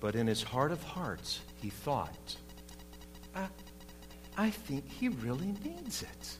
but 0.00 0.14
in 0.14 0.26
his 0.26 0.42
heart 0.42 0.72
of 0.72 0.82
hearts, 0.82 1.40
he 1.60 1.70
thought, 1.70 2.36
I, 3.34 3.48
I 4.38 4.50
think 4.50 4.88
he 4.88 5.08
really 5.08 5.52
needs 5.64 6.02
it. 6.02 6.36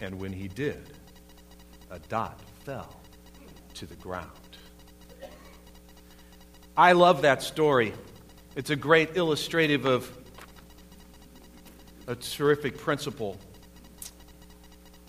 And 0.00 0.18
when 0.18 0.32
he 0.32 0.48
did, 0.48 0.82
a 1.90 1.98
dot 1.98 2.40
fell 2.64 2.98
to 3.74 3.84
the 3.84 3.94
ground. 3.96 4.30
I 6.78 6.92
love 6.92 7.20
that 7.22 7.42
story. 7.42 7.92
It's 8.56 8.70
a 8.70 8.76
great 8.76 9.18
illustrative 9.18 9.84
of 9.84 10.10
a 12.06 12.14
terrific 12.14 12.78
principle. 12.78 13.36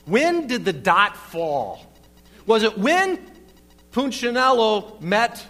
When 0.04 0.48
did 0.48 0.66
the 0.66 0.74
dot 0.74 1.16
fall? 1.16 1.94
Was 2.46 2.64
it 2.64 2.78
when 2.78 3.26
Punchinello 3.92 5.00
met 5.00 5.46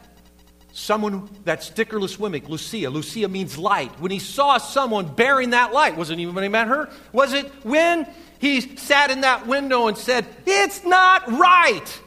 someone, 0.81 1.29
that 1.45 1.61
stickerless 1.61 2.17
Wemmick, 2.17 2.50
Lucia? 2.50 2.89
Lucia 2.89 3.27
means 3.27 3.57
light. 3.57 4.00
When 4.00 4.11
he 4.11 4.19
saw 4.19 4.57
someone 4.57 5.13
bearing 5.13 5.51
that 5.51 5.73
light, 5.73 5.95
was 5.95 6.09
it 6.09 6.19
even 6.19 6.35
when 6.35 6.43
he 6.43 6.50
met 6.50 6.67
her? 6.67 6.89
Was 7.13 7.33
it 7.33 7.45
when 7.63 8.07
he 8.39 8.75
sat 8.77 9.11
in 9.11 9.21
that 9.21 9.47
window 9.47 9.88
and 9.88 9.97
said, 9.97 10.25
It's 10.45 10.83
not 10.83 11.31
right? 11.31 12.01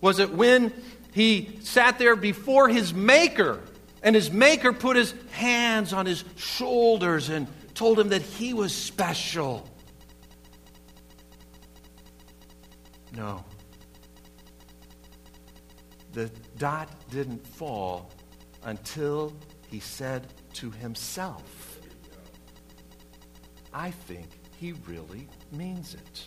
Was 0.00 0.18
it 0.18 0.30
when 0.32 0.72
he 1.12 1.50
sat 1.60 1.98
there 1.98 2.16
before 2.16 2.68
his 2.68 2.94
maker 2.94 3.60
and 4.02 4.14
his 4.14 4.30
maker 4.30 4.72
put 4.72 4.96
his 4.96 5.12
hands 5.30 5.92
on 5.92 6.06
his 6.06 6.24
shoulders 6.36 7.28
and 7.28 7.46
told 7.74 7.98
him 7.98 8.10
that 8.10 8.22
he 8.22 8.54
was 8.54 8.74
special? 8.74 9.68
No. 13.14 13.44
The 16.12 16.30
dot 16.58 16.88
didn't 17.10 17.46
fall 17.46 18.10
until 18.64 19.32
he 19.70 19.80
said 19.80 20.26
to 20.54 20.70
himself, 20.70 21.80
I 23.72 23.90
think 23.90 24.26
he 24.56 24.72
really 24.86 25.28
means 25.52 25.94
it. 25.94 26.24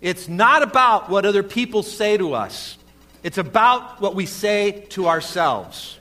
It's 0.00 0.28
not 0.28 0.62
about 0.62 1.08
what 1.08 1.24
other 1.24 1.42
people 1.42 1.82
say 1.82 2.16
to 2.16 2.34
us, 2.34 2.76
it's 3.22 3.38
about 3.38 4.00
what 4.00 4.14
we 4.14 4.26
say 4.26 4.84
to 4.90 5.08
ourselves. 5.08 5.98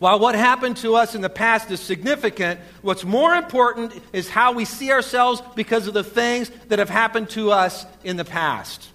While 0.00 0.18
what 0.18 0.34
happened 0.34 0.76
to 0.78 0.96
us 0.96 1.14
in 1.14 1.20
the 1.20 1.30
past 1.30 1.70
is 1.70 1.80
significant, 1.80 2.58
what's 2.82 3.04
more 3.04 3.34
important 3.34 3.92
is 4.12 4.28
how 4.28 4.52
we 4.52 4.64
see 4.64 4.90
ourselves 4.90 5.40
because 5.54 5.86
of 5.86 5.94
the 5.94 6.04
things 6.04 6.50
that 6.68 6.80
have 6.80 6.90
happened 6.90 7.30
to 7.30 7.52
us 7.52 7.86
in 8.02 8.16
the 8.16 8.24
past. 8.24 8.90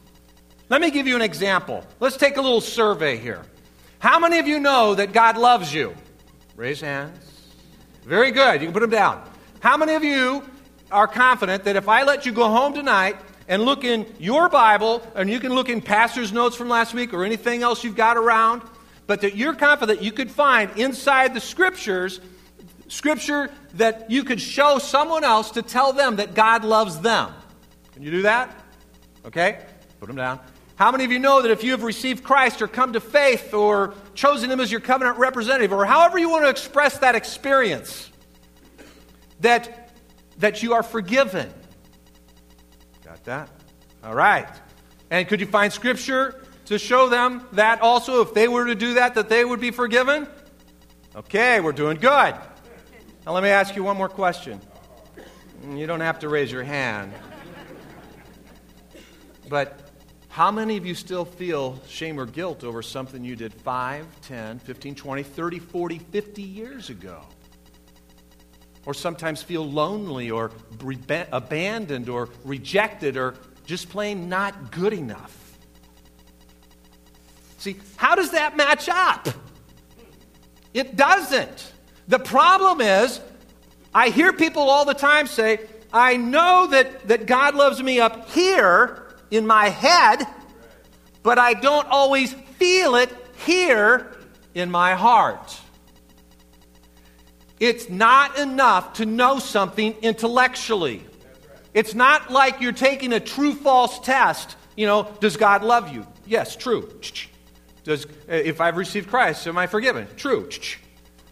Let 0.69 0.81
me 0.81 0.91
give 0.91 1.07
you 1.07 1.15
an 1.15 1.21
example. 1.23 1.83
Let's 1.99 2.15
take 2.15 2.37
a 2.37 2.41
little 2.41 2.61
survey 2.61 3.17
here. 3.17 3.43
How 3.97 4.19
many 4.19 4.37
of 4.37 4.47
you 4.47 4.59
know 4.59 4.95
that 4.95 5.13
God 5.13 5.35
loves 5.37 5.73
you? 5.73 5.95
Raise 6.55 6.79
hands. 6.79 7.17
Very 8.03 8.31
good. 8.31 8.61
You 8.61 8.67
can 8.67 8.73
put 8.73 8.81
them 8.81 8.91
down. 8.91 9.27
How 9.61 9.77
many 9.77 9.95
of 9.95 10.03
you 10.03 10.43
are 10.91 11.07
confident 11.07 11.63
that 11.63 11.75
if 11.75 11.89
I 11.89 12.03
let 12.03 12.25
you 12.25 12.31
go 12.31 12.47
home 12.49 12.73
tonight 12.73 13.17
and 13.47 13.63
look 13.63 13.83
in 13.83 14.05
your 14.19 14.47
Bible, 14.47 15.01
and 15.15 15.29
you 15.29 15.39
can 15.39 15.53
look 15.53 15.69
in 15.69 15.81
pastor's 15.81 16.31
notes 16.31 16.55
from 16.55 16.69
last 16.69 16.93
week 16.93 17.13
or 17.13 17.25
anything 17.25 17.63
else 17.63 17.83
you've 17.83 17.95
got 17.95 18.15
around, 18.15 18.61
but 19.07 19.21
that 19.21 19.35
you're 19.35 19.55
confident 19.55 20.03
you 20.03 20.11
could 20.11 20.29
find 20.29 20.69
inside 20.77 21.33
the 21.33 21.39
scriptures 21.39 22.21
scripture 22.89 23.51
that 23.75 24.09
you 24.09 24.23
could 24.23 24.41
show 24.41 24.79
someone 24.79 25.23
else 25.23 25.51
to 25.51 25.61
tell 25.61 25.93
them 25.93 26.17
that 26.17 26.33
God 26.33 26.63
loves 26.63 26.99
them. 26.99 27.31
Can 27.93 28.03
you 28.03 28.11
do 28.11 28.21
that? 28.23 28.53
Okay? 29.25 29.59
Put 29.99 30.07
them 30.07 30.15
down. 30.15 30.39
How 30.79 30.93
many 30.93 31.03
of 31.03 31.11
you 31.11 31.19
know 31.19 31.41
that 31.41 31.51
if 31.51 31.61
you 31.61 31.71
have 31.71 31.83
received 31.83 32.23
Christ 32.23 32.61
or 32.61 32.67
come 32.69 32.93
to 32.93 33.01
faith 33.01 33.53
or 33.53 33.95
chosen 34.13 34.49
Him 34.49 34.61
as 34.61 34.71
your 34.71 34.79
covenant 34.79 35.17
representative, 35.17 35.73
or 35.73 35.85
however 35.85 36.17
you 36.17 36.29
want 36.29 36.45
to 36.45 36.49
express 36.49 36.99
that 36.99 37.15
experience, 37.15 38.09
that, 39.41 39.91
that 40.37 40.63
you 40.63 40.73
are 40.75 40.81
forgiven? 40.81 41.53
Got 43.03 43.21
that? 43.25 43.49
All 44.05 44.15
right. 44.15 44.47
And 45.11 45.27
could 45.27 45.41
you 45.41 45.47
find 45.47 45.73
scripture 45.73 46.45
to 46.67 46.79
show 46.79 47.09
them 47.09 47.45
that 47.51 47.81
also, 47.81 48.21
if 48.21 48.33
they 48.33 48.47
were 48.47 48.63
to 48.63 48.75
do 48.75 48.93
that, 48.93 49.15
that 49.15 49.27
they 49.27 49.43
would 49.43 49.59
be 49.59 49.71
forgiven? 49.71 50.29
Okay, 51.13 51.59
we're 51.59 51.73
doing 51.73 51.97
good. 51.97 52.35
Now, 53.25 53.33
let 53.33 53.43
me 53.43 53.49
ask 53.49 53.75
you 53.75 53.83
one 53.83 53.97
more 53.97 54.07
question. 54.07 54.61
You 55.69 55.87
don't 55.87 55.99
have 55.99 56.19
to 56.19 56.29
raise 56.29 56.49
your 56.49 56.63
hand. 56.63 57.11
But 59.49 59.88
how 60.29 60.51
many 60.51 60.77
of 60.77 60.85
you 60.85 60.93
still 60.93 61.25
feel 61.25 61.81
shame 61.87 62.19
or 62.19 62.25
guilt 62.25 62.63
over 62.63 62.81
something 62.83 63.23
you 63.23 63.35
did 63.35 63.53
5, 63.53 64.21
10, 64.21 64.59
15, 64.59 64.95
20, 64.95 65.23
30, 65.23 65.59
40, 65.59 65.99
50 65.99 66.41
years 66.41 66.89
ago? 66.89 67.21
Or 68.85 68.93
sometimes 68.93 69.41
feel 69.41 69.69
lonely 69.69 70.31
or 70.31 70.51
abandoned 71.31 72.09
or 72.09 72.29
rejected 72.45 73.17
or 73.17 73.35
just 73.65 73.89
plain 73.89 74.29
not 74.29 74.71
good 74.71 74.93
enough? 74.93 75.57
See, 77.57 77.77
how 77.97 78.15
does 78.15 78.31
that 78.31 78.55
match 78.55 78.87
up? 78.87 79.27
It 80.73 80.95
doesn't. 80.95 81.73
The 82.07 82.19
problem 82.19 82.81
is, 82.81 83.19
I 83.93 84.09
hear 84.09 84.31
people 84.31 84.63
all 84.63 84.85
the 84.85 84.93
time 84.93 85.25
say, 85.27 85.59
I 85.91 86.17
know 86.17 86.67
that, 86.67 87.07
that 87.07 87.25
God 87.25 87.55
loves 87.55 87.81
me 87.81 87.99
up 87.99 88.29
here 88.29 89.08
in 89.31 89.45
my 89.45 89.69
head, 89.69 90.25
but 91.23 91.37
I 91.37 91.53
don't 91.53 91.87
always 91.87 92.33
feel 92.57 92.95
it 92.95 93.09
here 93.45 94.11
in 94.53 94.71
my 94.71 94.95
heart. 94.95 95.59
It's 97.59 97.89
not 97.89 98.37
enough 98.37 98.93
to 98.93 99.05
know 99.05 99.39
something 99.39 99.93
intellectually. 100.01 101.05
It's 101.73 101.93
not 101.93 102.31
like 102.31 102.61
you're 102.61 102.71
taking 102.71 103.13
a 103.13 103.19
true 103.19 103.53
false 103.53 103.99
test. 103.99 104.55
You 104.75 104.87
know, 104.87 105.11
does 105.19 105.37
God 105.37 105.63
love 105.63 105.93
you? 105.93 106.07
Yes, 106.25 106.55
true. 106.55 106.89
Does, 107.83 108.07
if 108.27 108.61
I've 108.61 108.77
received 108.77 109.09
Christ, 109.09 109.45
am 109.47 109.57
I 109.57 109.67
forgiven? 109.67 110.07
True. 110.15 110.49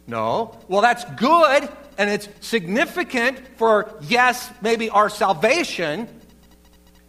No. 0.06 0.58
Well, 0.68 0.82
that's 0.82 1.06
good 1.16 1.70
and 1.98 2.10
it's 2.10 2.30
significant 2.42 3.40
for, 3.58 3.98
yes, 4.02 4.52
maybe 4.62 4.90
our 4.90 5.10
salvation. 5.10 6.08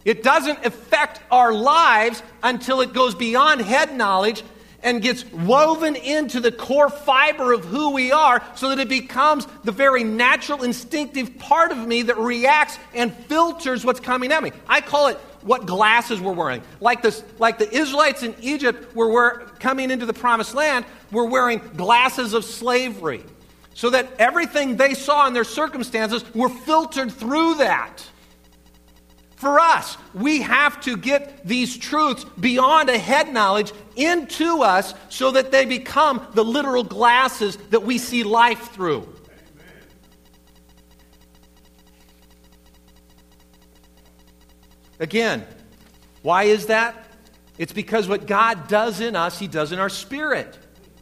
It 0.09 0.23
doesn't 0.23 0.65
affect 0.65 1.19
our 1.29 1.53
lives 1.53 2.23
until 2.41 2.81
it 2.81 2.93
goes 2.93 3.13
beyond 3.13 3.61
head 3.61 3.95
knowledge 3.95 4.41
and 4.81 5.03
gets 5.03 5.23
woven 5.31 5.95
into 5.95 6.39
the 6.39 6.51
core 6.51 6.89
fiber 6.89 7.53
of 7.53 7.63
who 7.63 7.91
we 7.91 8.11
are 8.11 8.43
so 8.55 8.69
that 8.69 8.79
it 8.79 8.89
becomes 8.89 9.45
the 9.63 9.71
very 9.71 10.03
natural, 10.03 10.63
instinctive 10.63 11.37
part 11.37 11.71
of 11.71 11.77
me 11.77 12.01
that 12.01 12.17
reacts 12.17 12.79
and 12.95 13.13
filters 13.13 13.85
what's 13.85 13.99
coming 13.99 14.31
at 14.31 14.41
me. 14.41 14.51
I 14.67 14.81
call 14.81 15.09
it 15.09 15.17
what 15.43 15.67
glasses 15.67 16.19
we're 16.19 16.33
wearing. 16.33 16.63
Like, 16.81 17.03
this, 17.03 17.23
like 17.37 17.59
the 17.59 17.71
Israelites 17.71 18.23
in 18.23 18.33
Egypt 18.41 18.95
were, 18.95 19.09
were 19.09 19.51
coming 19.59 19.91
into 19.91 20.07
the 20.07 20.13
promised 20.13 20.55
land, 20.55 20.85
were 21.11 21.25
wearing 21.25 21.61
glasses 21.77 22.33
of 22.33 22.45
slavery. 22.45 23.23
So 23.75 23.91
that 23.91 24.09
everything 24.17 24.75
they 24.75 24.95
saw 24.95 25.27
in 25.27 25.33
their 25.33 25.43
circumstances 25.43 26.25
were 26.33 26.49
filtered 26.49 27.11
through 27.11 27.59
that. 27.59 28.09
For 29.39 29.57
us, 29.57 29.97
we 30.13 30.41
have 30.41 30.81
to 30.81 30.97
get 30.97 31.47
these 31.47 31.77
truths 31.77 32.25
beyond 32.37 32.89
a 32.89 32.97
head 32.97 33.31
knowledge 33.31 33.71
into 33.95 34.63
us 34.63 34.93
so 35.07 35.31
that 35.31 35.49
they 35.49 35.63
become 35.63 36.27
the 36.33 36.43
literal 36.43 36.83
glasses 36.83 37.55
that 37.69 37.83
we 37.83 37.99
see 37.99 38.23
life 38.23 38.73
through. 38.73 39.07
Again, 44.99 45.47
why 46.21 46.43
is 46.43 46.65
that? 46.65 47.07
It's 47.57 47.71
because 47.71 48.09
what 48.09 48.27
God 48.27 48.67
does 48.67 48.99
in 48.99 49.15
us, 49.15 49.39
He 49.39 49.47
does 49.47 49.71
in 49.71 49.79
our 49.79 49.87
spirit. 49.87 50.59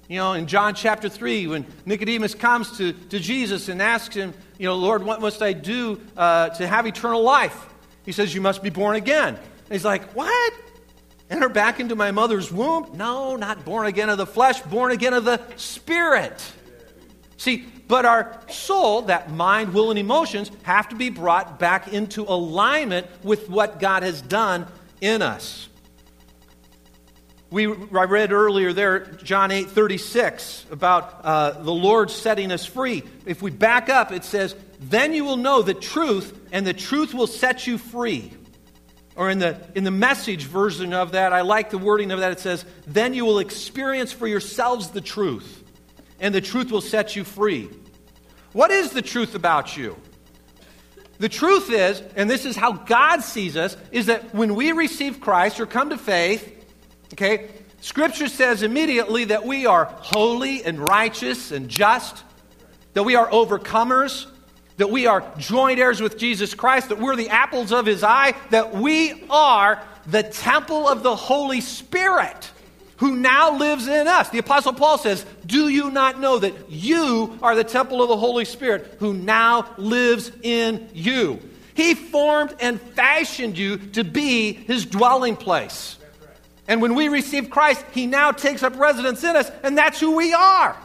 You 0.08 0.18
know, 0.18 0.34
in 0.34 0.46
John 0.46 0.76
chapter 0.76 1.10
3, 1.10 1.48
when 1.48 1.66
Nicodemus 1.88 2.36
comes 2.36 2.78
to, 2.78 2.94
to 2.94 3.20
Jesus 3.20 3.68
and 3.68 3.82
asks 3.82 4.14
him, 4.14 4.36
you 4.60 4.68
know, 4.68 4.76
Lord, 4.76 5.02
what 5.02 5.22
must 5.22 5.42
I 5.42 5.54
do 5.54 6.00
uh, 6.16 6.50
to 6.50 6.68
have 6.68 6.86
eternal 6.86 7.24
life? 7.24 7.74
He 8.08 8.14
says, 8.14 8.34
You 8.34 8.40
must 8.40 8.64
be 8.64 8.70
born 8.70 8.96
again. 8.96 9.36
And 9.36 9.70
he's 9.70 9.84
like, 9.84 10.14
What? 10.14 10.54
Enter 11.30 11.50
back 11.50 11.82
into 11.82 11.94
my 11.94 12.12
mother's 12.12 12.50
womb? 12.50 12.92
No, 12.94 13.36
not 13.36 13.66
born 13.66 13.86
again 13.86 14.10
of 14.10 14.18
the 14.18 14.26
flesh, 14.26 14.62
born 14.62 14.94
again 14.94 15.14
of 15.14 15.26
the 15.26 15.42
spirit. 15.58 16.42
See, 17.36 17.66
but 17.90 18.06
our 18.06 18.40
soul, 18.50 19.04
that 19.04 19.30
mind, 19.30 19.74
will, 19.74 19.90
and 19.90 20.00
emotions, 20.00 20.50
have 20.64 20.88
to 20.90 20.96
be 20.96 21.10
brought 21.10 21.60
back 21.60 21.90
into 21.90 22.24
alignment 22.24 23.08
with 23.24 23.50
what 23.50 23.82
God 23.82 24.04
has 24.04 24.22
done 24.22 24.68
in 25.02 25.22
us. 25.22 25.68
We, 27.50 27.68
I 27.68 28.04
read 28.06 28.32
earlier 28.32 28.72
there, 28.72 29.00
John 29.00 29.52
8 29.52 29.70
36, 29.70 30.66
about 30.72 31.26
uh, 31.26 31.52
the 31.62 31.74
Lord 31.74 32.10
setting 32.10 32.54
us 32.54 32.66
free. 32.66 33.04
If 33.26 33.42
we 33.42 33.52
back 33.52 33.90
up, 33.90 34.14
it 34.14 34.24
says, 34.24 34.56
Then 34.80 35.12
you 35.12 35.26
will 35.26 35.38
know 35.38 35.62
the 35.62 35.74
truth, 35.74 36.37
and 36.52 36.66
the 36.66 36.74
truth 36.74 37.14
will 37.14 37.28
set 37.28 37.68
you 37.68 37.78
free. 37.78 38.34
Or 39.16 39.32
in 39.32 39.40
the, 39.40 39.58
in 39.74 39.84
the 39.84 39.92
message 39.92 40.44
version 40.44 40.94
of 40.94 41.14
that, 41.14 41.34
I 41.34 41.42
like 41.42 41.72
the 41.72 41.80
wording 41.80 42.12
of 42.12 42.20
that. 42.20 42.32
It 42.32 42.40
says, 42.40 42.66
Then 42.86 43.14
you 43.14 43.26
will 43.26 43.40
experience 43.40 44.12
for 44.12 44.28
yourselves 44.28 44.90
the 44.90 45.02
truth, 45.02 45.64
and 46.20 46.36
the 46.36 46.42
truth 46.42 46.72
will 46.72 46.82
set 46.82 47.16
you 47.16 47.24
free. 47.24 47.70
What 48.54 48.70
is 48.70 48.92
the 48.92 49.02
truth 49.02 49.34
about 49.34 49.76
you? 49.76 49.98
The 51.18 51.30
truth 51.30 51.72
is, 51.72 52.02
and 52.16 52.30
this 52.30 52.46
is 52.46 52.56
how 52.56 52.74
God 52.74 53.24
sees 53.24 53.58
us, 53.58 53.76
is 53.92 54.06
that 54.06 54.36
when 54.36 54.54
we 54.54 54.72
receive 54.72 55.20
Christ 55.20 55.60
or 55.60 55.66
come 55.66 55.90
to 55.90 55.98
faith, 55.98 56.54
Okay? 57.14 57.50
Scripture 57.82 58.28
says 58.28 58.64
immediately 58.64 59.26
that 59.26 59.46
we 59.46 59.66
are 59.66 59.86
holy 59.86 60.64
and 60.64 60.80
righteous 60.80 61.52
and 61.52 61.70
just, 61.70 62.24
that 62.94 63.04
we 63.04 63.16
are 63.16 63.30
overcomers, 63.30 64.28
that 64.78 64.90
we 64.90 65.08
are 65.08 65.24
joint 65.38 65.80
heirs 65.80 66.02
with 66.02 66.18
Jesus 66.18 66.54
Christ, 66.54 66.90
that 66.90 67.00
we're 67.00 67.16
the 67.16 67.30
apples 67.30 67.72
of 67.72 67.86
his 67.86 68.04
eye, 68.04 68.34
that 68.52 68.74
we 68.76 69.26
are 69.30 69.84
the 70.06 70.24
temple 70.24 70.88
of 70.88 71.04
the 71.04 71.16
Holy 71.16 71.62
Spirit 71.62 72.52
who 72.98 73.16
now 73.16 73.58
lives 73.58 73.88
in 73.88 74.08
us. 74.08 74.30
The 74.30 74.40
Apostle 74.40 74.74
Paul 74.74 74.98
says, 74.98 75.26
Do 75.46 75.68
you 75.70 75.92
not 75.92 76.20
know 76.20 76.40
that 76.40 76.70
you 76.70 77.38
are 77.42 77.56
the 77.56 77.64
temple 77.64 78.02
of 78.02 78.10
the 78.10 78.18
Holy 78.18 78.46
Spirit 78.46 78.98
who 79.00 79.14
now 79.14 79.74
lives 79.78 80.32
in 80.42 80.90
you? 80.94 81.40
He 81.76 81.94
formed 81.94 82.56
and 82.60 82.82
fashioned 82.82 83.58
you 83.58 83.78
to 83.78 84.04
be 84.04 84.54
his 84.54 84.86
dwelling 84.86 85.36
place. 85.36 85.98
And 86.68 86.82
when 86.82 86.96
we 86.96 87.08
receive 87.08 87.50
Christ, 87.50 87.86
He 87.94 88.08
now 88.08 88.32
takes 88.32 88.62
up 88.62 88.78
residence 88.78 89.24
in 89.24 89.36
us, 89.36 89.50
and 89.64 89.78
that's 89.78 90.00
who 90.00 90.16
we 90.18 90.34
are. 90.34 90.76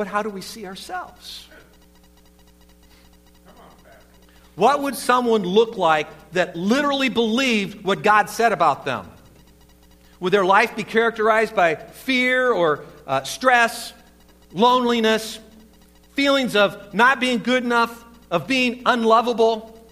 But 0.00 0.06
how 0.06 0.22
do 0.22 0.30
we 0.30 0.40
see 0.40 0.64
ourselves? 0.64 1.46
What 4.54 4.80
would 4.80 4.96
someone 4.96 5.42
look 5.42 5.76
like 5.76 6.08
that 6.32 6.56
literally 6.56 7.10
believed 7.10 7.84
what 7.84 8.02
God 8.02 8.30
said 8.30 8.52
about 8.52 8.86
them? 8.86 9.06
Would 10.20 10.32
their 10.32 10.46
life 10.46 10.74
be 10.74 10.84
characterized 10.84 11.54
by 11.54 11.74
fear 11.74 12.50
or 12.50 12.86
uh, 13.06 13.24
stress, 13.24 13.92
loneliness, 14.54 15.38
feelings 16.14 16.56
of 16.56 16.94
not 16.94 17.20
being 17.20 17.40
good 17.40 17.62
enough, 17.62 18.02
of 18.30 18.46
being 18.46 18.80
unlovable? 18.86 19.86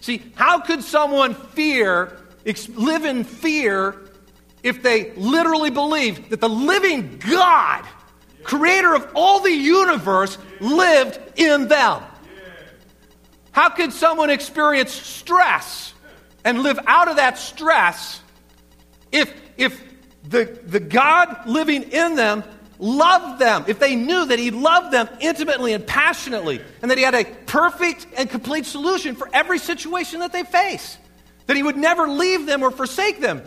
See, 0.00 0.22
how 0.36 0.60
could 0.60 0.82
someone 0.82 1.34
fear, 1.34 2.18
live 2.76 3.04
in 3.04 3.24
fear, 3.24 4.08
if 4.62 4.82
they 4.82 5.12
literally 5.16 5.68
believe 5.68 6.30
that 6.30 6.40
the 6.40 6.48
living 6.48 7.18
God, 7.18 7.84
creator 8.48 8.94
of 8.94 9.08
all 9.14 9.40
the 9.40 9.52
universe, 9.52 10.38
lived 10.58 11.20
in 11.36 11.68
them? 11.68 12.02
How 13.52 13.68
could 13.68 13.92
someone 13.92 14.30
experience 14.30 14.92
stress 14.92 15.92
and 16.44 16.62
live 16.62 16.78
out 16.86 17.08
of 17.08 17.16
that 17.16 17.38
stress 17.38 18.20
if, 19.12 19.32
if 19.56 19.82
the, 20.24 20.58
the 20.64 20.80
God 20.80 21.46
living 21.46 21.82
in 21.84 22.14
them 22.14 22.42
loved 22.78 23.40
them, 23.40 23.64
if 23.66 23.78
they 23.78 23.96
knew 23.96 24.26
that 24.26 24.38
He 24.38 24.50
loved 24.50 24.92
them 24.92 25.08
intimately 25.20 25.72
and 25.72 25.86
passionately, 25.86 26.60
and 26.80 26.90
that 26.90 26.96
He 26.96 27.04
had 27.04 27.14
a 27.14 27.24
perfect 27.46 28.06
and 28.16 28.30
complete 28.30 28.64
solution 28.64 29.14
for 29.14 29.28
every 29.32 29.58
situation 29.58 30.20
that 30.20 30.32
they 30.32 30.44
face, 30.44 30.96
that 31.46 31.56
He 31.56 31.62
would 31.62 31.76
never 31.76 32.08
leave 32.08 32.46
them 32.46 32.62
or 32.62 32.70
forsake 32.70 33.20
them. 33.20 33.42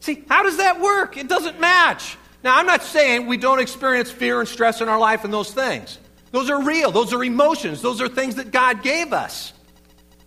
See, 0.00 0.24
how 0.28 0.42
does 0.42 0.58
that 0.58 0.80
work? 0.80 1.16
It 1.16 1.28
doesn't 1.28 1.58
match. 1.58 2.16
Now, 2.46 2.58
I'm 2.58 2.66
not 2.66 2.84
saying 2.84 3.26
we 3.26 3.38
don't 3.38 3.58
experience 3.58 4.08
fear 4.08 4.38
and 4.38 4.48
stress 4.48 4.80
in 4.80 4.88
our 4.88 5.00
life 5.00 5.24
and 5.24 5.34
those 5.34 5.50
things. 5.50 5.98
Those 6.30 6.48
are 6.48 6.62
real, 6.62 6.92
those 6.92 7.12
are 7.12 7.24
emotions, 7.24 7.82
those 7.82 8.00
are 8.00 8.06
things 8.06 8.36
that 8.36 8.52
God 8.52 8.84
gave 8.84 9.12
us. 9.12 9.52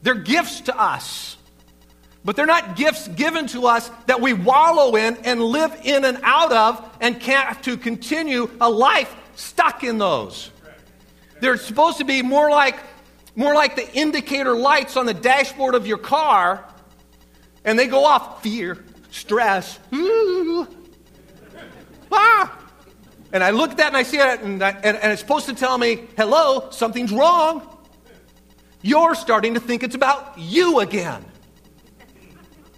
They're 0.02 0.16
gifts 0.16 0.60
to 0.62 0.78
us. 0.78 1.38
But 2.26 2.36
they're 2.36 2.46
not 2.46 2.76
gifts 2.76 3.08
given 3.08 3.48
to 3.48 3.68
us 3.68 3.90
that 4.08 4.20
we 4.20 4.34
wallow 4.34 4.98
in 4.98 5.16
and 5.24 5.42
live 5.42 5.74
in 5.86 6.04
and 6.04 6.20
out 6.24 6.52
of 6.52 6.98
and 7.00 7.22
can't 7.22 7.64
to 7.64 7.78
continue 7.78 8.52
a 8.60 8.70
life 8.70 9.16
stuck 9.36 9.86
in 9.86 9.98
those. 9.98 10.52
They're 11.40 11.56
supposed 11.56 12.00
to 12.00 12.04
be 12.04 12.22
more 12.22 12.50
like 12.50 12.82
more 13.38 13.54
like 13.54 13.78
the 13.78 13.90
indicator 13.94 14.58
lights 14.58 14.98
on 14.98 15.06
the 15.06 15.14
dashboard 15.14 15.74
of 15.74 15.88
your 15.88 15.98
car 15.98 16.66
and 17.64 17.80
they 17.80 17.88
go 17.88 18.04
off 18.04 18.44
fear, 18.44 18.84
stress. 19.10 19.80
Ooh, 19.94 20.68
ah. 22.12 22.58
And 23.32 23.44
I 23.44 23.52
look 23.52 23.72
at 23.72 23.78
that 23.78 23.88
and 23.88 23.98
I 23.98 24.04
see 24.04 24.18
it 24.18 24.42
and, 24.42 24.64
I, 24.64 24.72
and, 24.72 24.98
and 24.98 25.12
it's 25.12 25.22
supposed 25.22 25.46
to 25.48 25.54
tell 25.54 25.78
me, 25.78 26.08
hello, 26.18 26.70
something's 26.72 27.12
wrong. 27.12 27.78
You're 28.82 29.14
starting 29.16 29.54
to 29.56 29.60
think 29.60 29.84
it's 29.84 29.96
about 29.96 30.38
you 30.38 30.80
again. 30.80 31.24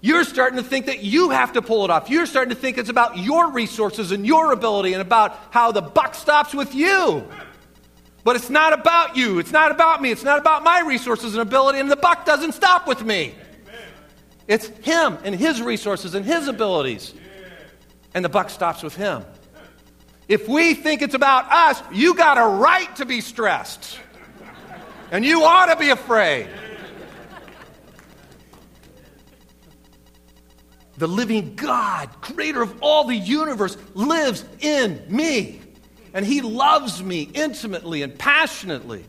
You're 0.01 0.23
starting 0.23 0.57
to 0.57 0.63
think 0.63 0.87
that 0.87 1.03
you 1.03 1.29
have 1.29 1.53
to 1.53 1.61
pull 1.61 1.85
it 1.85 1.91
off. 1.91 2.09
You're 2.09 2.25
starting 2.25 2.53
to 2.53 2.59
think 2.59 2.79
it's 2.79 2.89
about 2.89 3.17
your 3.17 3.51
resources 3.51 4.11
and 4.11 4.25
your 4.25 4.51
ability 4.51 4.93
and 4.93 5.01
about 5.01 5.37
how 5.51 5.71
the 5.71 5.81
buck 5.81 6.15
stops 6.15 6.55
with 6.55 6.73
you. 6.73 7.23
But 8.23 8.35
it's 8.35 8.49
not 8.49 8.73
about 8.73 9.15
you. 9.15 9.39
It's 9.39 9.51
not 9.51 9.71
about 9.71 10.01
me. 10.01 10.11
It's 10.11 10.23
not 10.23 10.39
about 10.39 10.63
my 10.63 10.81
resources 10.81 11.33
and 11.33 11.41
ability, 11.41 11.79
and 11.79 11.89
the 11.89 11.95
buck 11.95 12.25
doesn't 12.25 12.53
stop 12.53 12.87
with 12.87 13.03
me. 13.03 13.35
It's 14.47 14.67
him 14.67 15.17
and 15.23 15.35
his 15.35 15.61
resources 15.61 16.15
and 16.15 16.25
his 16.25 16.47
abilities. 16.47 17.13
And 18.13 18.25
the 18.25 18.29
buck 18.29 18.49
stops 18.49 18.83
with 18.83 18.95
him. 18.95 19.23
If 20.27 20.47
we 20.47 20.73
think 20.73 21.01
it's 21.01 21.15
about 21.15 21.51
us, 21.51 21.81
you 21.91 22.15
got 22.15 22.37
a 22.37 22.45
right 22.45 22.93
to 22.97 23.05
be 23.05 23.21
stressed. 23.21 23.99
And 25.11 25.25
you 25.25 25.43
ought 25.43 25.67
to 25.67 25.75
be 25.75 25.89
afraid. 25.89 26.47
the 31.01 31.07
living 31.07 31.55
God, 31.55 32.21
creator 32.21 32.61
of 32.61 32.75
all 32.79 33.05
the 33.05 33.15
universe, 33.15 33.75
lives 33.95 34.45
in 34.59 35.03
me. 35.09 35.59
And 36.13 36.23
he 36.23 36.41
loves 36.41 37.01
me 37.01 37.23
intimately 37.33 38.03
and 38.03 38.17
passionately. 38.17 39.03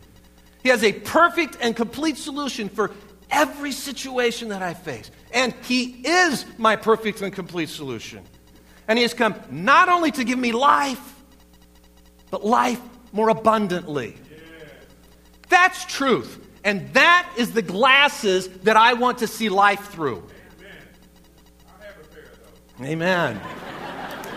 He 0.63 0.71
has 0.71 0.83
a 0.83 0.95
perfect 0.95 1.59
and 1.61 1.77
complete 1.77 2.17
solution 2.17 2.71
for 2.71 2.93
every 3.31 3.73
situation 3.73 4.49
that 4.49 4.63
I 4.63 4.73
face. 4.73 5.11
And 5.33 5.53
he 5.65 6.01
is 6.07 6.47
my 6.57 6.77
perfect 6.77 7.21
and 7.21 7.31
complete 7.31 7.69
solution. 7.69 8.25
And 8.89 8.99
he 8.99 9.03
has 9.03 9.15
come 9.15 9.35
not 9.51 9.89
only 9.89 10.11
to 10.13 10.25
give 10.25 10.39
me 10.39 10.53
life, 10.53 11.15
but 12.31 12.45
life 12.45 12.81
more 13.13 13.29
abundantly. 13.29 14.17
That's 15.49 15.85
truth. 15.85 16.39
And 16.65 16.93
that 16.95 17.31
is 17.37 17.53
the 17.53 17.63
glasses 17.63 18.49
that 18.61 18.77
I 18.77 18.95
want 18.95 19.19
to 19.19 19.27
see 19.27 19.49
life 19.49 19.91
through. 19.91 20.23
Amen. 22.81 23.41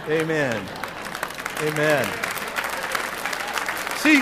Amen. 0.07 0.67
Amen. 1.61 2.05
See, 3.97 4.21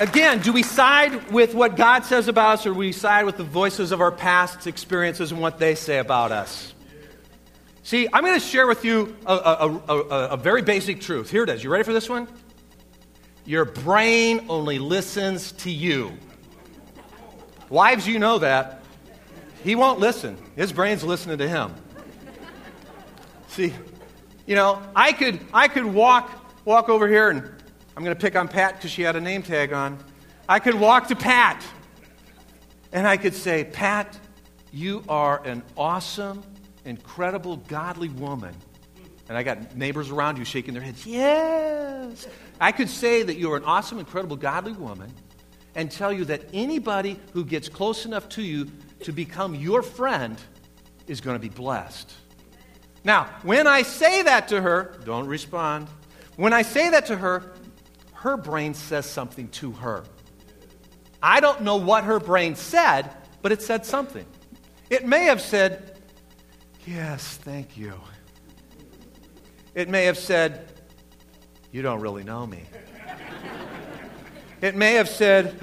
again, 0.00 0.40
do 0.40 0.52
we 0.52 0.62
side 0.62 1.30
with 1.30 1.54
what 1.54 1.76
God 1.76 2.04
says 2.04 2.28
about 2.28 2.54
us 2.54 2.66
or 2.66 2.70
do 2.70 2.78
we 2.78 2.92
side 2.92 3.24
with 3.24 3.36
the 3.36 3.44
voices 3.44 3.92
of 3.92 4.00
our 4.00 4.10
past 4.10 4.66
experiences 4.66 5.32
and 5.32 5.40
what 5.40 5.58
they 5.58 5.74
say 5.74 5.98
about 5.98 6.32
us? 6.32 6.74
See, 7.82 8.08
I'm 8.12 8.24
going 8.24 8.38
to 8.38 8.46
share 8.46 8.66
with 8.66 8.84
you 8.84 9.16
a, 9.26 9.32
a, 9.32 9.82
a, 9.88 9.98
a, 10.30 10.36
very 10.36 10.62
basic 10.62 11.00
truth. 11.00 11.30
Here 11.30 11.42
it 11.42 11.48
is. 11.48 11.64
You 11.64 11.70
ready 11.70 11.84
for 11.84 11.94
this 11.94 12.08
one? 12.08 12.28
Your 13.46 13.64
brain 13.64 14.46
only 14.48 14.78
listens 14.78 15.52
to 15.52 15.70
you. 15.70 16.12
Wives, 17.70 18.06
you 18.06 18.18
know 18.18 18.38
that. 18.38 18.82
He 19.64 19.74
won't 19.74 19.98
listen, 19.98 20.38
his 20.56 20.72
brain's 20.72 21.04
listening 21.04 21.38
to 21.38 21.48
him. 21.48 21.74
See, 23.48 23.74
you 24.46 24.54
know, 24.54 24.82
I 24.96 25.12
could, 25.12 25.40
I 25.52 25.68
could 25.68 25.84
walk, 25.84 26.64
walk 26.64 26.88
over 26.88 27.06
here, 27.08 27.30
and 27.30 27.42
I'm 27.96 28.04
going 28.04 28.16
to 28.16 28.20
pick 28.20 28.36
on 28.36 28.48
Pat 28.48 28.76
because 28.76 28.90
she 28.90 29.02
had 29.02 29.16
a 29.16 29.20
name 29.20 29.42
tag 29.42 29.72
on. 29.72 29.98
I 30.48 30.58
could 30.58 30.74
walk 30.74 31.08
to 31.08 31.16
Pat, 31.16 31.62
and 32.92 33.06
I 33.06 33.16
could 33.16 33.34
say, 33.34 33.64
Pat, 33.64 34.18
you 34.72 35.04
are 35.08 35.44
an 35.44 35.62
awesome, 35.76 36.42
incredible, 36.84 37.56
godly 37.56 38.08
woman, 38.08 38.54
and 39.28 39.38
I 39.38 39.42
got 39.42 39.76
neighbors 39.76 40.10
around 40.10 40.38
you 40.38 40.44
shaking 40.44 40.74
their 40.74 40.82
heads, 40.82 41.06
yes. 41.06 42.26
I 42.60 42.72
could 42.72 42.90
say 42.90 43.22
that 43.22 43.36
you're 43.36 43.56
an 43.56 43.64
awesome, 43.64 43.98
incredible, 43.98 44.36
godly 44.36 44.72
woman 44.72 45.12
and 45.74 45.90
tell 45.90 46.12
you 46.12 46.24
that 46.26 46.42
anybody 46.52 47.18
who 47.32 47.44
gets 47.44 47.68
close 47.68 48.04
enough 48.04 48.28
to 48.30 48.42
you 48.42 48.66
to 49.00 49.12
become 49.12 49.54
your 49.54 49.82
friend 49.82 50.40
is 51.06 51.20
going 51.20 51.36
to 51.36 51.40
be 51.40 51.48
blessed. 51.48 52.12
Now, 53.04 53.30
when 53.42 53.66
I 53.66 53.82
say 53.82 54.22
that 54.22 54.48
to 54.48 54.60
her, 54.60 54.98
don't 55.04 55.26
respond. 55.26 55.88
When 56.36 56.52
I 56.52 56.62
say 56.62 56.90
that 56.90 57.06
to 57.06 57.16
her, 57.16 57.52
her 58.14 58.36
brain 58.36 58.74
says 58.74 59.06
something 59.06 59.48
to 59.48 59.72
her. 59.72 60.04
I 61.22 61.40
don't 61.40 61.62
know 61.62 61.76
what 61.76 62.04
her 62.04 62.18
brain 62.18 62.56
said, 62.56 63.10
but 63.42 63.52
it 63.52 63.62
said 63.62 63.86
something. 63.86 64.26
It 64.90 65.06
may 65.06 65.24
have 65.24 65.40
said, 65.40 65.99
Yes, 66.90 67.36
thank 67.36 67.76
you. 67.76 67.94
It 69.76 69.88
may 69.88 70.06
have 70.06 70.18
said, 70.18 70.72
You 71.70 71.82
don't 71.82 72.00
really 72.00 72.24
know 72.24 72.44
me. 72.44 72.64
It 74.60 74.74
may 74.74 74.94
have 74.94 75.08
said, 75.08 75.54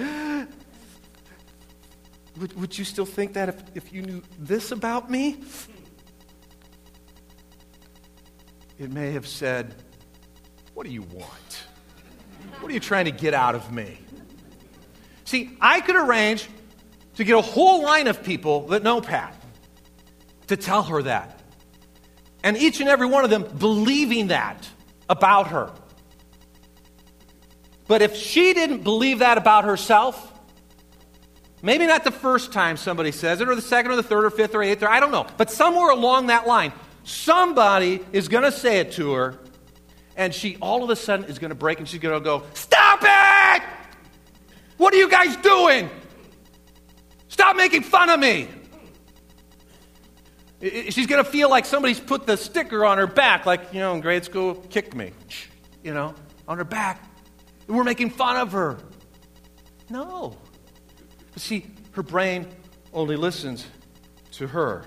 would, 2.40 2.54
would 2.54 2.78
you 2.78 2.86
still 2.86 3.06
think 3.06 3.34
that 3.34 3.50
if, 3.50 3.62
if 3.76 3.94
you 3.94 4.04
knew 4.04 4.24
this 4.40 4.72
about 4.72 5.12
me? 5.12 5.44
It 8.80 8.94
may 8.94 9.12
have 9.12 9.28
said, 9.28 9.76
What 10.76 10.86
do 10.86 10.94
you 10.94 11.02
want? 11.02 11.66
What 12.62 12.72
are 12.72 12.74
you 12.74 12.80
trying 12.80 13.04
to 13.04 13.12
get 13.12 13.34
out 13.34 13.54
of 13.54 13.74
me? 13.74 14.00
See, 15.26 15.58
I 15.60 15.82
could 15.82 15.98
arrange 15.98 16.48
to 17.16 17.26
get 17.26 17.36
a 17.36 17.42
whole 17.42 17.84
line 17.84 18.08
of 18.08 18.24
people 18.24 18.68
that 18.68 18.82
know 18.82 19.02
Pat 19.02 19.37
to 20.48 20.58
tell 20.58 20.84
her 20.84 21.04
that. 21.04 21.40
And 22.44 22.58
each 22.58 22.80
and 22.80 22.90
every 22.90 23.08
one 23.08 23.24
of 23.24 23.30
them 23.30 23.44
believing 23.44 24.28
that 24.28 24.68
about 25.10 25.48
her. 25.48 25.72
But 27.88 28.02
if 28.02 28.16
she 28.16 28.54
didn't 28.54 28.84
believe 28.84 29.20
that 29.20 29.38
about 29.38 29.64
herself, 29.64 30.34
maybe 31.62 31.88
not 31.88 32.04
the 32.04 32.12
first 32.12 32.52
time 32.52 32.78
somebody 32.78 33.12
says 33.12 33.42
it, 33.42 33.48
or 33.48 33.56
the 33.56 33.62
second, 33.62 33.92
or 33.92 33.96
the 33.96 34.04
third, 34.04 34.26
or 34.26 34.30
fifth, 34.30 34.54
or 34.56 34.62
eighth, 34.62 34.84
or 34.84 34.90
I 34.90 35.00
don't 35.00 35.12
know, 35.12 35.26
but 35.38 35.50
somewhere 35.50 35.90
along 35.90 36.28
that 36.28 36.48
line, 36.48 36.74
somebody 37.04 38.02
is 38.12 38.28
going 38.28 38.44
to 38.44 38.52
say 38.52 38.80
it 38.80 38.92
to 38.94 39.14
her, 39.14 39.40
and 40.18 40.34
she 40.34 40.58
all 40.62 40.84
of 40.84 40.90
a 40.90 40.96
sudden 40.96 41.26
is 41.26 41.40
going 41.40 41.50
to 41.50 41.56
break 41.56 41.80
and 41.80 41.88
she's 41.88 42.02
going 42.02 42.16
to 42.16 42.24
go, 42.24 42.44
Stop 42.54 43.00
it! 43.04 43.64
What 44.78 44.94
are 44.94 44.98
you 44.98 45.10
guys 45.10 45.36
doing? 45.38 45.90
Stop 47.30 47.56
making 47.56 47.84
fun 47.84 48.10
of 48.10 48.20
me. 48.20 48.48
She's 50.60 51.06
going 51.06 51.24
to 51.24 51.30
feel 51.30 51.50
like 51.50 51.66
somebody's 51.66 52.00
put 52.00 52.26
the 52.26 52.36
sticker 52.36 52.84
on 52.84 52.98
her 52.98 53.06
back, 53.06 53.46
like, 53.46 53.74
you 53.74 53.80
know, 53.80 53.94
in 53.94 54.02
grade 54.02 54.26
school, 54.26 54.56
kicked 54.56 54.96
me, 54.96 55.12
you 55.84 55.94
know, 55.94 56.16
on 56.48 56.58
her 56.58 56.64
back. 56.64 57.04
We're 57.68 57.84
making 57.84 58.12
fun 58.12 58.38
of 58.38 58.54
her. 58.54 58.78
No. 59.90 60.38
But 61.34 61.42
see, 61.42 61.68
her 61.92 62.02
brain 62.02 62.48
only 62.94 63.16
listens 63.16 63.68
to 64.32 64.48
her. 64.48 64.86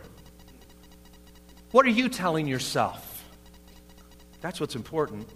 What 1.70 1.87
are 1.87 1.90
you 1.90 2.09
telling 2.09 2.46
yourself? 2.46 3.24
That's 4.40 4.61
what's 4.61 4.74
important. 4.74 5.28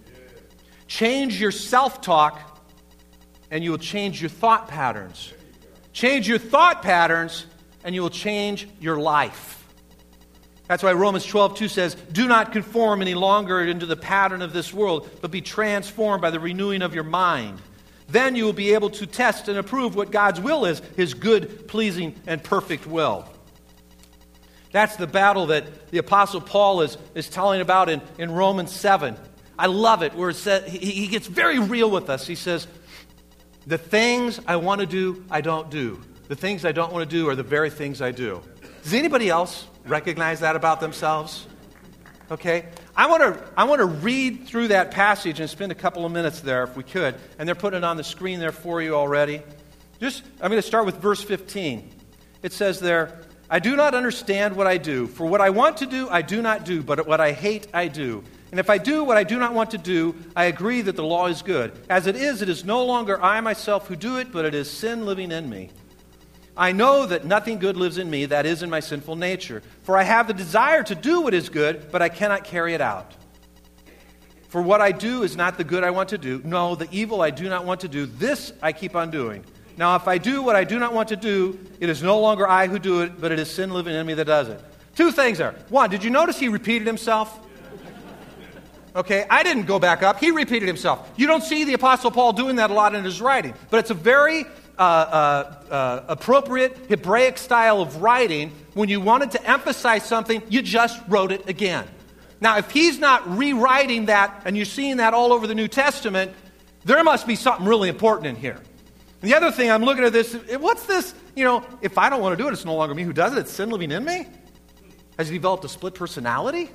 Change 0.89 1.41
your 1.41 1.51
self 1.53 2.01
talk, 2.01 2.61
and 3.51 3.63
you 3.63 3.71
will 3.71 3.79
change 3.79 4.21
your 4.21 4.31
thought 4.31 4.69
patterns. 4.69 5.33
Change 5.93 6.27
your 6.27 6.39
thought 6.39 6.83
patterns, 6.83 7.47
and 7.85 7.95
you 7.95 8.03
will 8.03 8.11
change 8.11 8.67
your 8.81 8.97
life. 8.99 9.64
That's 10.75 10.83
why 10.83 10.93
Romans 10.93 11.25
12, 11.25 11.57
2 11.57 11.69
says, 11.69 11.95
Do 12.11 12.27
not 12.27 12.51
conform 12.51 13.01
any 13.01 13.15
longer 13.15 13.61
into 13.61 13.87
the 13.87 13.95
pattern 13.95 14.43
of 14.43 14.53
this 14.53 14.75
world, 14.75 15.09
but 15.21 15.31
be 15.31 15.41
transformed 15.41 16.21
by 16.21 16.33
the 16.33 16.41
renewing 16.41 16.83
of 16.83 16.97
your 16.97 17.05
mind. 17.05 17.63
Then 18.09 18.35
you 18.35 18.45
will 18.45 18.53
be 18.53 18.75
able 18.75 18.91
to 18.91 19.07
test 19.07 19.47
and 19.47 19.57
approve 19.57 19.95
what 19.95 20.11
God's 20.11 20.41
will 20.41 20.65
is, 20.65 20.83
his 20.97 21.15
good, 21.15 21.69
pleasing, 21.69 22.17
and 22.27 22.43
perfect 22.43 22.89
will. 22.89 23.25
That's 24.73 24.97
the 24.97 25.07
battle 25.07 25.47
that 25.47 25.93
the 25.93 25.99
Apostle 25.99 26.41
Paul 26.41 26.81
is, 26.81 26.99
is 27.15 27.29
telling 27.29 27.61
about 27.61 27.89
in, 27.89 28.03
in 28.19 28.33
Romans 28.33 28.73
7. 28.73 29.17
I 29.57 29.67
love 29.67 30.03
it, 30.03 30.13
where 30.15 30.31
it 30.31 30.35
says, 30.35 30.69
he, 30.69 30.91
he 30.91 31.07
gets 31.07 31.29
very 31.29 31.61
real 31.61 31.89
with 31.89 32.11
us. 32.11 32.27
He 32.27 32.35
says, 32.35 32.67
The 33.65 33.79
things 33.79 34.41
I 34.45 34.57
want 34.57 34.81
to 34.81 34.89
do, 34.89 35.25
I 35.31 35.41
don't 35.41 35.71
do. 35.71 36.01
The 36.27 36.35
things 36.35 36.65
I 36.65 36.73
don't 36.73 36.93
want 36.93 37.09
to 37.09 37.17
do 37.17 37.29
are 37.29 37.37
the 37.37 37.45
very 37.45 37.71
things 37.71 38.03
I 38.03 38.11
do. 38.11 38.43
Does 38.83 38.93
anybody 38.93 39.29
else 39.29 39.69
recognize 39.87 40.41
that 40.41 40.57
about 40.57 40.81
themselves? 40.81 41.47
Okay? 42.31 42.67
I 42.97 43.07
want 43.07 43.23
to 43.23 43.53
I 43.57 43.65
want 43.65 43.81
to 43.81 43.87
read 43.87 44.47
through 44.47 44.69
that 44.69 44.91
passage 44.91 45.41
and 45.41 45.51
spend 45.51 45.73
a 45.73 45.75
couple 45.75 46.05
of 46.05 46.13
minutes 46.13 46.41
there 46.41 46.63
if 46.63 46.77
we 46.77 46.83
could. 46.83 47.15
And 47.39 47.49
they're 47.49 47.55
putting 47.55 47.79
it 47.79 47.85
on 47.85 47.97
the 47.97 48.05
screen 48.05 48.41
there 48.41 48.53
for 48.53 48.81
you 48.81 48.95
already. 48.95 49.43
Just 50.01 50.23
I'm 50.41 50.51
going 50.51 50.63
to 50.63 50.67
start 50.67 50.87
with 50.87 50.97
verse 50.99 51.23
15. 51.23 51.91
It 52.43 52.53
says 52.53 52.81
there, 52.81 53.21
I 53.49 53.59
do 53.59 53.77
not 53.77 53.95
understand 53.95 54.57
what 54.57 54.67
I 54.67 54.79
do, 54.79 55.07
for 55.07 55.27
what 55.27 55.41
I 55.41 55.51
want 55.51 55.79
to 55.79 55.87
do 55.87 56.09
I 56.09 56.23
do 56.23 56.41
not 56.41 56.65
do, 56.65 56.83
but 56.83 57.07
what 57.07 57.21
I 57.21 57.33
hate 57.33 57.67
I 57.75 57.89
do. 57.89 58.25
And 58.51 58.61
if 58.61 58.71
I 58.71 58.79
do 58.79 59.03
what 59.03 59.17
I 59.17 59.25
do 59.25 59.39
not 59.39 59.53
want 59.53 59.73
to 59.73 59.79
do, 59.79 60.15
I 60.37 60.45
agree 60.45 60.81
that 60.83 60.95
the 60.95 61.03
law 61.03 61.27
is 61.27 61.43
good. 61.43 61.73
As 61.91 62.07
it 62.07 62.15
is, 62.15 62.41
it 62.41 62.49
is 62.49 62.65
no 62.65 62.85
longer 62.85 63.21
I 63.21 63.41
myself 63.41 63.89
who 63.89 63.97
do 63.97 64.19
it, 64.19 64.31
but 64.31 64.45
it 64.45 64.55
is 64.55 64.71
sin 64.71 65.05
living 65.05 65.33
in 65.33 65.51
me. 65.51 65.71
I 66.57 66.73
know 66.73 67.07
that 67.07 67.25
nothing 67.25 67.59
good 67.59 67.77
lives 67.77 67.99
in 67.99 68.09
me, 68.09 68.27
that 68.27 68.47
is, 68.47 68.63
in 68.63 68.71
my 68.71 68.81
sinful 68.81 69.17
nature. 69.17 69.63
For 69.83 69.97
I 69.97 70.05
have 70.05 70.29
the 70.29 70.35
desire 70.35 70.83
to 70.85 70.95
do 70.95 71.21
what 71.21 71.35
is 71.35 71.49
good, 71.49 71.91
but 71.91 72.01
I 72.01 72.09
cannot 72.09 72.45
carry 72.45 72.75
it 72.75 72.81
out. 72.81 73.13
For 74.49 74.63
what 74.63 74.81
I 74.81 74.93
do 74.93 75.25
is 75.25 75.37
not 75.37 75.59
the 75.59 75.65
good 75.65 75.83
I 75.83 75.91
want 75.91 76.11
to 76.11 76.19
do. 76.19 76.41
No, 76.45 76.77
the 76.77 76.87
evil 76.93 77.23
I 77.23 77.31
do 77.31 77.49
not 77.49 77.65
want 77.65 77.81
to 77.81 77.89
do, 77.89 78.07
this 78.07 78.53
I 78.63 78.73
keep 78.73 78.95
on 78.95 79.11
doing. 79.11 79.45
Now, 79.77 79.97
if 79.97 80.07
I 80.07 80.19
do 80.19 80.43
what 80.43 80.55
I 80.55 80.63
do 80.63 80.79
not 80.79 80.93
want 80.93 81.09
to 81.09 81.17
do, 81.17 81.59
it 81.81 81.89
is 81.89 82.05
no 82.05 82.21
longer 82.21 82.47
I 82.49 82.69
who 82.69 82.79
do 82.79 83.01
it, 83.01 83.21
but 83.21 83.33
it 83.33 83.41
is 83.41 83.51
sin 83.51 83.71
living 83.71 83.97
in 83.97 84.07
me 84.07 84.15
that 84.15 84.27
does 84.27 84.49
it. 84.49 84.61
Two 84.95 85.11
things 85.11 85.39
there. 85.39 85.57
One, 85.71 85.91
did 85.91 86.05
you 86.05 86.11
notice 86.11 86.39
he 86.39 86.49
repeated 86.49 86.87
himself? 86.87 87.41
Okay, 88.95 89.27
I 89.29 89.43
didn't 89.43 89.65
go 89.65 89.81
back 89.81 90.05
up. 90.05 90.21
He 90.21 90.31
repeated 90.31 90.69
himself. 90.69 91.11
You 91.17 91.27
don't 91.27 91.43
see 91.43 91.65
the 91.65 91.73
Apostle 91.73 92.13
Paul 92.13 92.33
doing 92.33 92.55
that 92.57 92.71
a 92.71 92.75
lot 92.75 92.95
in 92.95 93.03
his 93.03 93.21
writing, 93.21 93.55
but 93.71 93.81
it's 93.81 93.91
a 93.91 93.95
very 93.95 94.45
uh, 94.79 94.83
uh, 94.83 95.55
uh, 95.71 96.05
appropriate 96.09 96.77
Hebraic 96.89 97.39
style 97.39 97.81
of 97.81 98.03
writing, 98.03 98.53
when 98.75 98.89
you 98.89 99.01
wanted 99.01 99.31
to 99.33 99.51
emphasize 99.51 100.05
something, 100.05 100.43
you 100.49 100.63
just 100.63 101.01
wrote 101.09 101.33
it 101.33 101.49
again. 101.49 101.87
Now, 102.41 102.59
if 102.59 102.71
he's 102.71 102.99
not 102.99 103.39
rewriting 103.39 104.07
that 104.07 104.43
and 104.45 104.57
you're 104.57 104.67
seeing 104.67 104.99
that 104.99 105.15
all 105.15 105.33
over 105.33 105.47
the 105.47 105.55
New 105.55 105.69
Testament, 105.69 106.33
there 106.85 107.03
must 107.05 107.27
be 107.27 107.37
something 107.37 107.67
really 107.67 107.89
important 107.89 108.27
in 108.27 108.37
here. 108.37 108.61
And 109.23 109.31
the 109.31 109.35
other 109.35 109.51
thing, 109.51 109.71
I'm 109.71 109.85
looking 109.85 110.05
at 110.05 110.13
this, 110.13 110.35
what's 110.59 110.87
this? 110.87 111.15
You 111.35 111.45
know, 111.45 111.65
if 111.81 111.97
I 111.97 112.11
don't 112.11 112.21
want 112.21 112.37
to 112.37 112.43
do 112.43 112.49
it, 112.49 112.53
it's 112.53 112.65
no 112.65 112.75
longer 112.75 112.95
me 112.95 113.03
who 113.03 113.13
does 113.13 113.33
it, 113.33 113.39
it's 113.39 113.53
sin 113.53 113.71
living 113.71 113.91
in 113.91 114.05
me? 114.05 114.27
Has 115.19 115.29
he 115.29 115.37
developed 115.37 115.65
a 115.65 115.69
split 115.69 115.95
personality? 115.95 116.71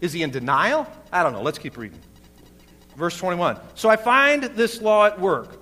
Is 0.00 0.12
he 0.12 0.22
in 0.22 0.30
denial? 0.30 0.86
I 1.12 1.22
don't 1.22 1.32
know. 1.32 1.42
Let's 1.42 1.58
keep 1.58 1.76
reading. 1.76 2.00
Verse 2.96 3.16
21. 3.16 3.58
So 3.74 3.88
I 3.88 3.96
find 3.96 4.44
this 4.44 4.80
law 4.80 5.06
at 5.06 5.18
work. 5.18 5.59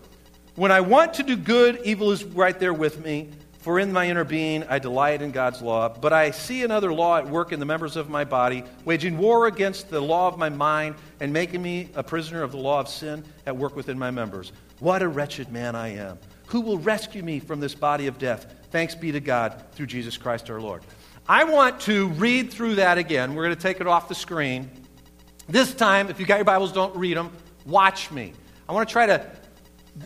When 0.59 0.73
I 0.73 0.81
want 0.81 1.15
to 1.15 1.23
do 1.23 1.37
good, 1.37 1.83
evil 1.85 2.11
is 2.11 2.25
right 2.25 2.59
there 2.59 2.75
with 2.75 3.05
me. 3.05 3.29
For 3.61 3.79
in 3.79 3.93
my 3.93 4.09
inner 4.09 4.25
being 4.25 4.65
I 4.65 4.81
delight 4.81 5.23
in 5.23 5.31
God's 5.31 5.63
law. 5.63 5.89
But 5.89 6.13
I 6.13 6.33
see 6.33 6.65
another 6.65 6.93
law 6.93 7.17
at 7.17 7.29
work 7.29 7.53
in 7.53 7.61
the 7.61 7.65
members 7.65 7.95
of 7.95 8.11
my 8.11 8.25
body, 8.25 8.65
waging 8.85 9.19
war 9.19 9.47
against 9.47 9.89
the 9.89 10.01
law 10.01 10.27
of 10.27 10.37
my 10.37 10.49
mind 10.49 10.97
and 11.21 11.33
making 11.33 11.63
me 11.63 11.91
a 11.95 12.03
prisoner 12.03 12.43
of 12.43 12.51
the 12.51 12.57
law 12.57 12.81
of 12.81 12.89
sin 12.89 13.23
at 13.47 13.57
work 13.57 13.77
within 13.77 13.97
my 13.97 14.11
members. 14.11 14.51
What 14.81 15.01
a 15.01 15.07
wretched 15.07 15.53
man 15.53 15.77
I 15.77 15.95
am. 15.95 16.19
Who 16.47 16.61
will 16.61 16.79
rescue 16.79 17.23
me 17.23 17.39
from 17.39 17.61
this 17.61 17.77
body 17.77 18.09
of 18.09 18.19
death? 18.19 18.53
Thanks 18.73 18.97
be 18.97 19.13
to 19.13 19.21
God 19.21 19.63
through 19.75 19.87
Jesus 19.87 20.17
Christ 20.17 20.51
our 20.51 20.61
Lord. 20.61 20.83
I 21.29 21.45
want 21.45 21.79
to 21.83 22.09
read 22.09 22.51
through 22.53 22.75
that 22.77 22.99
again. 22.99 23.37
We're 23.37 23.45
going 23.45 23.55
to 23.55 23.63
take 23.63 23.81
it 23.81 23.87
off 23.87 24.09
the 24.09 24.17
screen. 24.17 24.69
This 25.49 25.73
time, 25.73 26.11
if 26.11 26.19
you 26.19 26.27
got 26.27 26.39
your 26.39 26.45
Bibles, 26.45 26.73
don't 26.73 26.97
read 26.97 27.17
them. 27.17 27.31
Watch 27.65 28.11
me. 28.11 28.33
I 28.69 28.73
want 28.73 28.89
to 28.89 28.93
try 28.93 29.07
to 29.07 29.38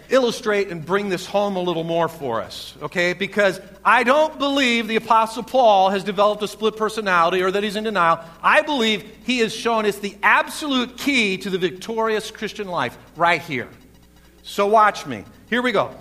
illustrate 0.09 0.69
and 0.69 0.85
bring 0.85 1.09
this 1.09 1.27
home 1.27 1.57
a 1.57 1.61
little 1.61 1.85
more 1.85 2.09
for 2.09 2.41
us, 2.41 2.75
okay? 2.83 3.13
Because 3.13 3.61
I 3.85 4.05
don't 4.05 4.39
believe 4.39 4.89
the 4.89 4.97
Apostle 4.97 5.43
Paul 5.43 5.91
has 5.91 6.05
developed 6.05 6.43
a 6.43 6.49
split 6.49 6.77
personality 6.77 7.43
or 7.43 7.51
that 7.51 7.63
he's 7.63 7.77
in 7.77 7.85
denial. 7.85 8.21
I 8.43 8.63
believe 8.63 9.05
he 9.25 9.39
has 9.39 9.55
shown 9.55 9.87
us 9.87 9.99
the 9.99 10.17
absolute 10.23 10.97
key 10.97 11.37
to 11.39 11.51
the 11.51 11.59
victorious 11.59 12.31
Christian 12.31 12.69
life 12.69 12.97
right 13.17 13.41
here. 13.41 13.69
So 14.43 14.67
watch 14.67 15.07
me. 15.07 15.25
Here 15.49 15.63
we 15.63 15.73
go. 15.73 15.95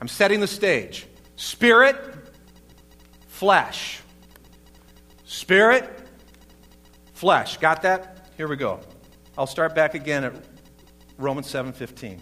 I'm 0.00 0.08
setting 0.08 0.40
the 0.40 0.46
stage 0.46 1.06
spirit, 1.36 1.96
flesh. 3.28 4.00
Spirit, 5.24 5.90
flesh. 7.14 7.56
Got 7.58 7.82
that? 7.82 8.30
Here 8.36 8.48
we 8.48 8.56
go. 8.56 8.80
I'll 9.36 9.46
start 9.46 9.74
back 9.74 9.94
again 9.94 10.24
at 10.24 10.34
Romans 11.18 11.48
7 11.48 11.72
15. 11.72 12.20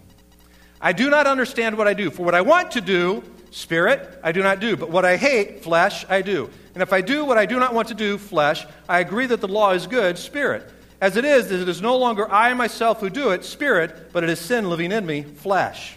I 0.80 0.92
do 0.92 1.10
not 1.10 1.26
understand 1.26 1.76
what 1.76 1.86
I 1.86 1.94
do. 1.94 2.10
For 2.10 2.24
what 2.24 2.34
I 2.34 2.40
want 2.40 2.70
to 2.72 2.80
do, 2.80 3.22
spirit, 3.50 4.18
I 4.22 4.32
do 4.32 4.42
not 4.42 4.60
do. 4.60 4.76
But 4.76 4.90
what 4.90 5.04
I 5.04 5.16
hate, 5.16 5.62
flesh, 5.62 6.06
I 6.08 6.22
do. 6.22 6.48
And 6.74 6.82
if 6.82 6.92
I 6.92 7.00
do 7.00 7.24
what 7.24 7.36
I 7.36 7.46
do 7.46 7.58
not 7.58 7.74
want 7.74 7.88
to 7.88 7.94
do, 7.94 8.16
flesh, 8.16 8.64
I 8.88 9.00
agree 9.00 9.26
that 9.26 9.40
the 9.40 9.48
law 9.48 9.72
is 9.72 9.86
good, 9.86 10.16
spirit. 10.16 10.70
As 11.00 11.16
it 11.16 11.24
is, 11.24 11.50
it 11.50 11.68
is 11.68 11.80
no 11.80 11.96
longer 11.96 12.30
I 12.30 12.54
myself 12.54 13.00
who 13.00 13.10
do 13.10 13.30
it, 13.30 13.44
spirit, 13.44 14.12
but 14.12 14.22
it 14.22 14.30
is 14.30 14.38
sin 14.38 14.68
living 14.68 14.92
in 14.92 15.04
me, 15.04 15.22
flesh. 15.22 15.96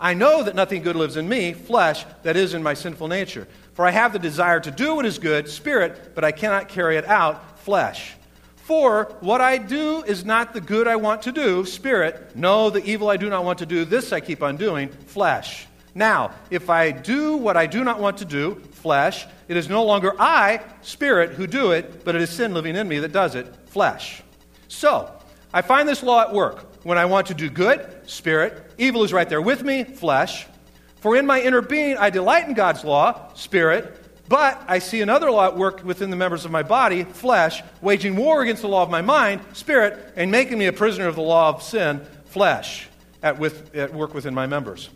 I 0.00 0.14
know 0.14 0.42
that 0.42 0.54
nothing 0.54 0.82
good 0.82 0.96
lives 0.96 1.16
in 1.16 1.28
me, 1.28 1.52
flesh, 1.52 2.04
that 2.22 2.36
is 2.36 2.54
in 2.54 2.62
my 2.62 2.74
sinful 2.74 3.08
nature. 3.08 3.46
For 3.74 3.86
I 3.86 3.90
have 3.90 4.12
the 4.12 4.18
desire 4.18 4.60
to 4.60 4.70
do 4.70 4.96
what 4.96 5.06
is 5.06 5.18
good, 5.18 5.48
spirit, 5.48 6.14
but 6.14 6.24
I 6.24 6.32
cannot 6.32 6.68
carry 6.68 6.96
it 6.96 7.06
out, 7.06 7.60
flesh. 7.60 8.14
For 8.64 9.14
what 9.20 9.42
I 9.42 9.58
do 9.58 10.02
is 10.04 10.24
not 10.24 10.54
the 10.54 10.60
good 10.60 10.88
I 10.88 10.96
want 10.96 11.20
to 11.22 11.32
do, 11.32 11.66
spirit. 11.66 12.34
No, 12.34 12.70
the 12.70 12.82
evil 12.82 13.10
I 13.10 13.18
do 13.18 13.28
not 13.28 13.44
want 13.44 13.58
to 13.58 13.66
do, 13.66 13.84
this 13.84 14.10
I 14.10 14.20
keep 14.20 14.42
on 14.42 14.56
doing, 14.56 14.88
flesh. 14.88 15.66
Now, 15.94 16.30
if 16.48 16.70
I 16.70 16.90
do 16.90 17.36
what 17.36 17.58
I 17.58 17.66
do 17.66 17.84
not 17.84 18.00
want 18.00 18.16
to 18.18 18.24
do, 18.24 18.54
flesh, 18.72 19.26
it 19.48 19.58
is 19.58 19.68
no 19.68 19.84
longer 19.84 20.14
I, 20.18 20.62
spirit, 20.80 21.32
who 21.32 21.46
do 21.46 21.72
it, 21.72 22.06
but 22.06 22.14
it 22.14 22.22
is 22.22 22.30
sin 22.30 22.54
living 22.54 22.74
in 22.74 22.88
me 22.88 23.00
that 23.00 23.12
does 23.12 23.34
it, 23.34 23.54
flesh. 23.66 24.22
So, 24.68 25.12
I 25.52 25.60
find 25.60 25.86
this 25.86 26.02
law 26.02 26.22
at 26.22 26.32
work. 26.32 26.84
When 26.84 26.96
I 26.96 27.04
want 27.04 27.26
to 27.26 27.34
do 27.34 27.50
good, 27.50 28.08
spirit, 28.08 28.72
evil 28.78 29.04
is 29.04 29.12
right 29.12 29.28
there 29.28 29.42
with 29.42 29.62
me, 29.62 29.84
flesh. 29.84 30.46
For 31.00 31.16
in 31.16 31.26
my 31.26 31.38
inner 31.42 31.60
being 31.60 31.98
I 31.98 32.08
delight 32.08 32.48
in 32.48 32.54
God's 32.54 32.82
law, 32.82 33.30
spirit, 33.34 33.94
but 34.28 34.62
I 34.66 34.78
see 34.78 35.02
another 35.02 35.30
law 35.30 35.46
at 35.46 35.56
work 35.56 35.84
within 35.84 36.10
the 36.10 36.16
members 36.16 36.44
of 36.44 36.50
my 36.50 36.62
body, 36.62 37.04
flesh, 37.04 37.62
waging 37.82 38.16
war 38.16 38.42
against 38.42 38.62
the 38.62 38.68
law 38.68 38.82
of 38.82 38.90
my 38.90 39.02
mind, 39.02 39.42
spirit, 39.52 40.14
and 40.16 40.30
making 40.30 40.58
me 40.58 40.66
a 40.66 40.72
prisoner 40.72 41.08
of 41.08 41.14
the 41.14 41.22
law 41.22 41.50
of 41.50 41.62
sin, 41.62 42.00
flesh, 42.26 42.88
at, 43.22 43.38
with, 43.38 43.74
at 43.74 43.92
work 43.92 44.14
within 44.14 44.34
my 44.34 44.46
members. 44.46 44.88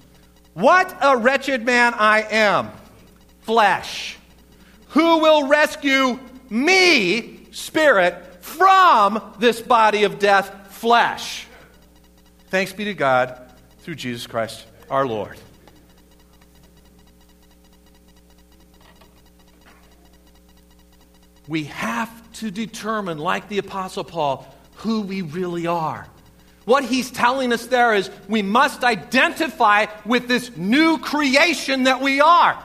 What 0.55 0.97
a 1.01 1.17
wretched 1.17 1.65
man 1.65 1.95
I 1.95 2.23
am, 2.23 2.71
flesh. 3.43 4.17
Who 4.89 5.19
will 5.19 5.47
rescue 5.47 6.19
me, 6.49 7.49
spirit, 7.51 8.43
from 8.43 9.35
this 9.39 9.61
body 9.61 10.05
of 10.05 10.19
death, 10.19 10.75
flesh? 10.75 11.47
Thanks 12.49 12.73
be 12.73 12.87
to 12.87 12.95
God 12.95 13.53
through 13.81 13.97
Jesus 13.97 14.27
Christ 14.27 14.67
our 14.89 15.07
Lord. 15.07 15.39
We 21.49 21.65
have 21.65 22.33
to 22.35 22.51
determine, 22.51 23.19
like 23.19 23.49
the 23.49 23.59
Apostle 23.59 24.05
Paul, 24.05 24.47
who 24.77 25.01
we 25.01 25.23
really 25.23 25.67
are. 25.67 26.07
What 26.67 26.85
he's 26.85 27.11
telling 27.11 27.53
us 27.53 27.67
there 27.67 27.95
is 27.95 28.11
we 28.29 28.43
must 28.43 28.85
identify 28.85 29.87
with 30.05 30.29
this 30.29 30.55
new 30.57 30.99
creation 30.99 31.85
that 31.85 32.03
we 32.03 32.21
are. 32.21 32.63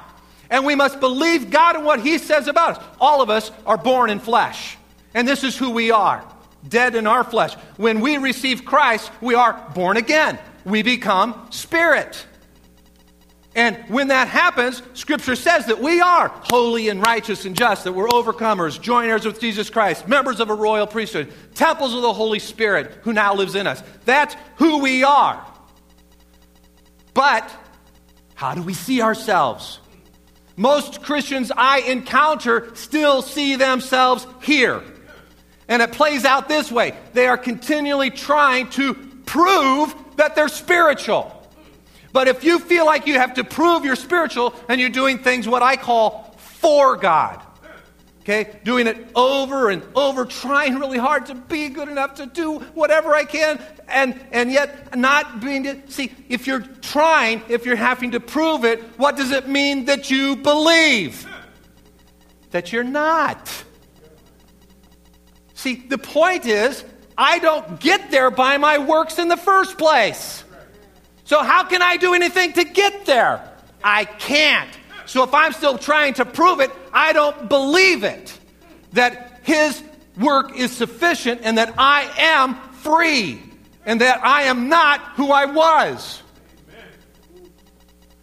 And 0.50 0.66
we 0.66 0.76
must 0.76 1.00
believe 1.00 1.50
God 1.50 1.78
and 1.78 1.86
what 1.86 2.02
he 2.02 2.18
says 2.18 2.48
about 2.48 2.78
us. 2.78 2.86
All 3.00 3.22
of 3.22 3.30
us 3.30 3.50
are 3.66 3.78
born 3.78 4.10
in 4.10 4.20
flesh. 4.20 4.78
And 5.14 5.28
this 5.28 5.44
is 5.44 5.58
who 5.58 5.72
we 5.72 5.90
are 5.90 6.24
dead 6.68 6.96
in 6.96 7.08
our 7.08 7.24
flesh. 7.24 7.54
When 7.78 8.02
we 8.02 8.18
receive 8.18 8.66
Christ, 8.66 9.12
we 9.22 9.36
are 9.36 9.54
born 9.74 9.98
again. 9.98 10.40
We 10.66 10.82
become 10.82 11.48
spirit. 11.50 12.26
And 13.56 13.78
when 13.88 14.08
that 14.08 14.28
happens, 14.28 14.82
Scripture 14.96 15.36
says 15.36 15.68
that 15.68 15.80
we 15.80 16.02
are 16.02 16.30
holy 16.30 16.90
and 16.90 17.06
righteous 17.06 17.46
and 17.46 17.56
just, 17.56 17.84
that 17.84 17.94
we're 17.94 18.08
overcomers, 18.08 18.82
joiners 18.82 19.26
with 19.26 19.40
Jesus 19.40 19.70
Christ, 19.70 20.08
members 20.08 20.40
of 20.40 20.50
a 20.50 20.56
royal 20.56 20.88
priesthood, 20.88 21.32
temples 21.54 21.94
of 21.94 22.02
the 22.02 22.14
Holy 22.14 22.40
Spirit 22.40 22.92
who 23.04 23.14
now 23.14 23.36
lives 23.36 23.54
in 23.54 23.68
us. 23.68 23.84
That's 24.06 24.36
who 24.56 24.80
we 24.80 25.04
are. 25.04 25.46
But 27.14 27.48
how 28.34 28.56
do 28.56 28.64
we 28.64 28.74
see 28.74 29.02
ourselves? 29.02 29.80
Most 30.56 31.04
Christians 31.04 31.52
I 31.56 31.80
encounter 31.80 32.76
still 32.76 33.22
see 33.22 33.56
themselves 33.56 34.26
here. 34.42 34.82
And 35.68 35.82
it 35.82 35.92
plays 35.92 36.26
out 36.26 36.48
this 36.48 36.72
way 36.72 36.98
they 37.14 37.28
are 37.28 37.38
continually 37.38 38.10
trying 38.10 38.70
to 38.72 38.96
prove 39.26 39.94
that 40.18 40.36
they're 40.36 40.48
spiritual. 40.48 41.40
But 42.14 42.28
if 42.28 42.44
you 42.44 42.60
feel 42.60 42.86
like 42.86 43.08
you 43.08 43.16
have 43.16 43.34
to 43.34 43.44
prove 43.44 43.84
you're 43.84 43.96
spiritual 43.96 44.54
and 44.70 44.80
you're 44.80 44.92
doing 44.92 45.18
things 45.18 45.48
what 45.48 45.64
I 45.64 45.76
call 45.76 46.36
for 46.38 46.96
God, 46.96 47.42
okay, 48.22 48.60
doing 48.64 48.86
it 48.86 49.08
over 49.16 49.70
and 49.70 49.82
over, 49.96 50.24
trying 50.26 50.76
really 50.76 51.00
hard 51.00 51.26
to 51.26 51.36
be 51.36 51.70
good 51.70 51.90
enough 51.90 52.16
to 52.16 52.28
do 52.28 52.60
whatever 52.60 53.16
I 53.16 53.26
can, 53.26 53.60
and, 53.88 54.24
and 54.32 54.52
yet 54.52 54.96
not 54.96 55.42
being, 55.42 55.84
see, 55.90 56.14
if 56.30 56.46
you're 56.46 56.62
trying, 56.62 57.42
if 57.50 57.66
you're 57.66 57.76
having 57.76 58.12
to 58.12 58.20
prove 58.20 58.64
it, 58.64 58.82
what 58.98 59.18
does 59.18 59.32
it 59.32 59.50
mean 59.50 59.86
that 59.86 60.12
you 60.12 60.36
believe? 60.36 61.28
That 62.52 62.72
you're 62.72 62.84
not. 62.84 63.52
See, 65.56 65.76
the 65.76 65.98
point 65.98 66.46
is, 66.46 66.86
I 67.18 67.40
don't 67.40 67.80
get 67.80 68.12
there 68.12 68.30
by 68.30 68.58
my 68.58 68.78
works 68.78 69.18
in 69.18 69.30
the 69.30 69.38
first 69.38 69.80
place. 69.80 70.44
So, 71.26 71.42
how 71.42 71.64
can 71.64 71.82
I 71.82 71.98
do 71.98 72.14
anything 72.14 72.54
to 72.54 72.64
get 72.64 73.06
there? 73.06 73.50
I 73.84 74.06
can't. 74.06 74.70
So, 75.06 75.24
if 75.24 75.34
I'm 75.34 75.54
still 75.54 75.78
trying 75.78 76.16
to 76.16 76.26
prove 76.26 76.60
it, 76.60 76.72
I 76.92 77.14
don't 77.14 77.48
believe 77.50 78.04
it. 78.04 78.38
That 78.94 79.40
His 79.44 79.82
work 80.18 80.58
is 80.58 80.72
sufficient 80.72 81.42
and 81.44 81.58
that 81.58 81.74
I 81.78 82.12
am 82.18 82.56
free 82.74 83.42
and 83.86 84.02
that 84.02 84.24
I 84.24 84.44
am 84.44 84.70
not 84.70 85.00
who 85.16 85.32
I 85.32 85.46
was. 85.46 86.22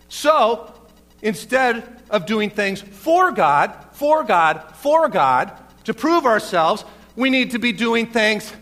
So, 0.08 0.74
instead 1.22 2.02
of 2.10 2.26
doing 2.26 2.50
things 2.50 2.80
for 2.80 3.32
God, 3.32 3.74
for 3.92 4.24
God, 4.24 4.74
for 4.76 5.08
God, 5.08 5.52
to 5.84 5.94
prove 5.94 6.26
ourselves, 6.26 6.84
we 7.16 7.30
need 7.30 7.52
to 7.52 7.58
be 7.58 7.72
doing 7.72 8.06
things 8.06 8.52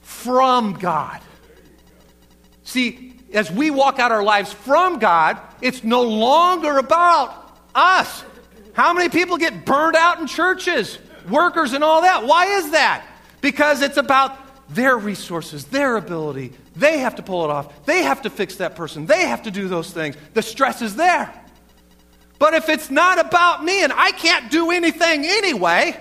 from 0.00 0.74
God. 0.74 1.20
See, 2.64 3.11
as 3.32 3.50
we 3.50 3.70
walk 3.70 3.98
out 3.98 4.12
our 4.12 4.22
lives 4.22 4.52
from 4.52 4.98
God, 4.98 5.38
it's 5.60 5.82
no 5.82 6.02
longer 6.02 6.78
about 6.78 7.58
us. 7.74 8.24
How 8.74 8.92
many 8.92 9.08
people 9.08 9.36
get 9.36 9.64
burned 9.64 9.96
out 9.96 10.20
in 10.20 10.26
churches, 10.26 10.98
workers, 11.28 11.72
and 11.72 11.84
all 11.84 12.02
that? 12.02 12.26
Why 12.26 12.46
is 12.46 12.70
that? 12.72 13.06
Because 13.40 13.82
it's 13.82 13.96
about 13.96 14.38
their 14.74 14.96
resources, 14.96 15.64
their 15.66 15.96
ability. 15.96 16.52
They 16.76 16.98
have 16.98 17.16
to 17.16 17.22
pull 17.22 17.44
it 17.44 17.50
off. 17.50 17.84
They 17.84 18.02
have 18.02 18.22
to 18.22 18.30
fix 18.30 18.56
that 18.56 18.76
person. 18.76 19.06
They 19.06 19.26
have 19.26 19.42
to 19.42 19.50
do 19.50 19.68
those 19.68 19.90
things. 19.90 20.16
The 20.34 20.42
stress 20.42 20.80
is 20.80 20.96
there. 20.96 21.32
But 22.38 22.54
if 22.54 22.68
it's 22.68 22.90
not 22.90 23.18
about 23.18 23.62
me 23.64 23.84
and 23.84 23.92
I 23.92 24.12
can't 24.12 24.50
do 24.50 24.70
anything 24.70 25.24
anyway, 25.24 25.98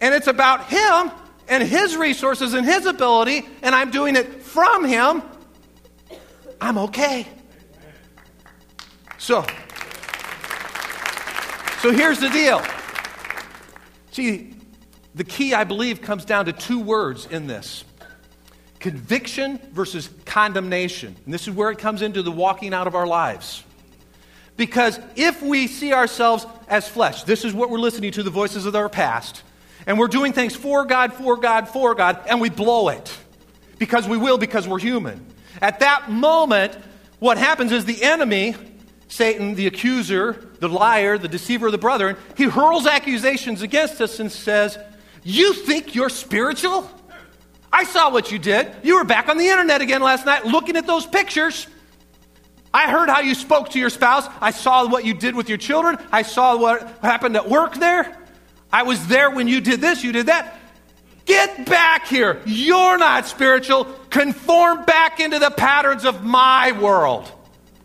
and 0.00 0.14
it's 0.14 0.26
about 0.26 0.68
Him 0.68 1.10
and 1.48 1.62
His 1.62 1.96
resources 1.96 2.54
and 2.54 2.64
His 2.64 2.86
ability, 2.86 3.46
and 3.62 3.74
I'm 3.74 3.90
doing 3.90 4.16
it 4.16 4.42
from 4.42 4.84
Him, 4.84 5.22
I'm 6.62 6.78
okay. 6.78 7.26
So, 9.18 9.44
so 11.80 11.90
here's 11.90 12.20
the 12.20 12.28
deal. 12.28 12.62
See, 14.12 14.54
the 15.12 15.24
key, 15.24 15.54
I 15.54 15.64
believe, 15.64 16.02
comes 16.02 16.24
down 16.24 16.44
to 16.44 16.52
two 16.52 16.78
words 16.78 17.26
in 17.26 17.48
this 17.48 17.84
conviction 18.78 19.58
versus 19.72 20.08
condemnation. 20.24 21.16
And 21.24 21.34
this 21.34 21.48
is 21.48 21.54
where 21.54 21.72
it 21.72 21.78
comes 21.78 22.00
into 22.00 22.22
the 22.22 22.30
walking 22.30 22.72
out 22.72 22.86
of 22.86 22.94
our 22.94 23.08
lives. 23.08 23.64
Because 24.56 25.00
if 25.16 25.42
we 25.42 25.66
see 25.66 25.92
ourselves 25.92 26.46
as 26.68 26.86
flesh, 26.86 27.24
this 27.24 27.44
is 27.44 27.52
what 27.52 27.70
we're 27.70 27.78
listening 27.78 28.12
to 28.12 28.22
the 28.22 28.30
voices 28.30 28.66
of 28.66 28.76
our 28.76 28.88
past, 28.88 29.42
and 29.84 29.98
we're 29.98 30.06
doing 30.06 30.32
things 30.32 30.54
for 30.54 30.84
God, 30.84 31.12
for 31.12 31.36
God, 31.36 31.68
for 31.68 31.96
God, 31.96 32.20
and 32.28 32.40
we 32.40 32.50
blow 32.50 32.88
it. 32.88 33.12
Because 33.78 34.06
we 34.06 34.16
will, 34.16 34.38
because 34.38 34.68
we're 34.68 34.78
human. 34.78 35.26
At 35.60 35.80
that 35.80 36.10
moment, 36.10 36.76
what 37.18 37.38
happens 37.38 37.72
is 37.72 37.84
the 37.84 38.02
enemy, 38.02 38.54
Satan, 39.08 39.54
the 39.54 39.66
accuser, 39.66 40.48
the 40.58 40.68
liar, 40.68 41.18
the 41.18 41.28
deceiver 41.28 41.66
of 41.66 41.72
the 41.72 41.78
brethren, 41.78 42.16
he 42.36 42.44
hurls 42.44 42.86
accusations 42.86 43.62
against 43.62 44.00
us 44.00 44.18
and 44.20 44.30
says, 44.30 44.78
You 45.22 45.52
think 45.52 45.94
you're 45.94 46.08
spiritual? 46.08 46.90
I 47.72 47.84
saw 47.84 48.10
what 48.10 48.30
you 48.30 48.38
did. 48.38 48.70
You 48.82 48.96
were 48.96 49.04
back 49.04 49.28
on 49.28 49.38
the 49.38 49.48
internet 49.48 49.80
again 49.80 50.02
last 50.02 50.26
night 50.26 50.44
looking 50.44 50.76
at 50.76 50.86
those 50.86 51.06
pictures. 51.06 51.66
I 52.74 52.90
heard 52.90 53.08
how 53.08 53.20
you 53.20 53.34
spoke 53.34 53.70
to 53.70 53.78
your 53.78 53.90
spouse. 53.90 54.26
I 54.40 54.50
saw 54.50 54.88
what 54.88 55.04
you 55.04 55.14
did 55.14 55.34
with 55.34 55.48
your 55.48 55.58
children. 55.58 55.98
I 56.10 56.22
saw 56.22 56.56
what 56.56 56.98
happened 57.02 57.36
at 57.36 57.48
work 57.48 57.74
there. 57.74 58.18
I 58.72 58.84
was 58.84 59.06
there 59.06 59.30
when 59.30 59.48
you 59.48 59.60
did 59.60 59.80
this, 59.80 60.02
you 60.02 60.12
did 60.12 60.26
that. 60.26 60.58
Get 61.24 61.66
back 61.66 62.06
here. 62.06 62.40
You're 62.44 62.98
not 62.98 63.26
spiritual. 63.26 63.84
Conform 64.10 64.84
back 64.84 65.20
into 65.20 65.38
the 65.38 65.50
patterns 65.50 66.04
of 66.04 66.24
my 66.24 66.72
world. 66.72 67.30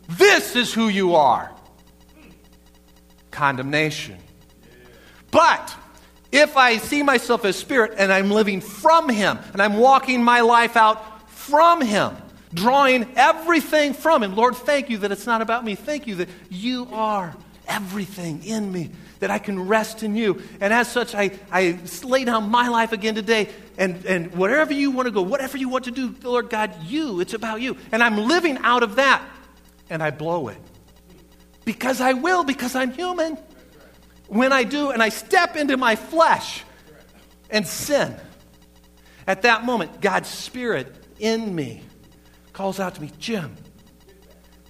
This 0.10 0.56
is 0.56 0.74
who 0.74 0.88
you 0.88 1.16
are. 1.16 1.52
Condemnation. 3.32 4.18
But 5.32 5.76
if 6.32 6.58
I 6.58 6.78
see 6.78 7.04
myself 7.04 7.46
as 7.46 7.56
spirit 7.56 7.94
and 7.98 8.12
I'm 8.12 8.32
living 8.32 8.62
from 8.62 9.10
Him 9.10 9.38
and 9.54 9.62
I'm 9.62 9.76
walking 9.76 10.24
my 10.24 10.42
life 10.42 10.76
out 10.76 11.30
from 11.30 11.82
Him, 11.82 12.16
drawing 12.54 13.08
everything 13.16 13.94
from 13.94 14.24
Him, 14.24 14.36
Lord, 14.36 14.56
thank 14.56 14.90
you 14.90 14.98
that 15.00 15.12
it's 15.12 15.26
not 15.26 15.42
about 15.42 15.64
me. 15.64 15.76
Thank 15.76 16.08
you 16.08 16.16
that 16.16 16.30
you 16.50 16.88
are 16.92 17.36
everything 17.68 18.44
in 18.44 18.72
me, 18.72 18.92
that 19.20 19.32
I 19.32 19.40
can 19.40 19.68
rest 19.68 20.04
in 20.04 20.16
you. 20.16 20.42
And 20.62 20.74
as 20.74 20.88
such, 20.88 21.16
I, 21.16 21.32
I 21.52 21.80
lay 22.04 22.26
down 22.26 22.50
my 22.50 22.68
life 22.68 22.92
again 22.92 23.16
today. 23.16 23.50
And, 23.78 24.06
and 24.06 24.36
wherever 24.36 24.74
you 24.74 24.92
want 24.92 25.08
to 25.08 25.12
go, 25.12 25.22
whatever 25.22 25.58
you 25.58 25.70
want 25.70 25.86
to 25.86 25.92
do, 25.92 26.16
Lord 26.24 26.50
God, 26.50 26.76
you, 26.84 27.20
it's 27.20 27.34
about 27.34 27.62
you. 27.62 27.78
And 27.92 28.04
I'm 28.04 28.18
living 28.18 28.58
out 28.60 28.84
of 28.84 28.96
that. 28.96 29.24
And 29.90 30.04
I 30.04 30.12
blow 30.12 30.50
it. 30.50 30.58
Because 31.66 32.02
I 32.02 32.14
will, 32.14 32.44
because 32.44 32.76
I'm 32.76 32.92
human. 32.92 33.38
When 34.28 34.52
I 34.52 34.64
do, 34.64 34.92
and 34.92 35.02
I 35.02 35.10
step 35.10 35.56
into 35.56 35.78
my 35.78 35.96
flesh 35.96 36.64
and 37.50 37.66
sin, 37.66 38.16
at 39.26 39.42
that 39.42 39.66
moment, 39.66 40.02
God's 40.02 40.30
Spirit 40.30 40.94
in 41.20 41.54
me 41.54 41.82
calls 42.54 42.80
out 42.80 42.96
to 42.96 43.02
me, 43.02 43.12
Jim, 43.20 43.56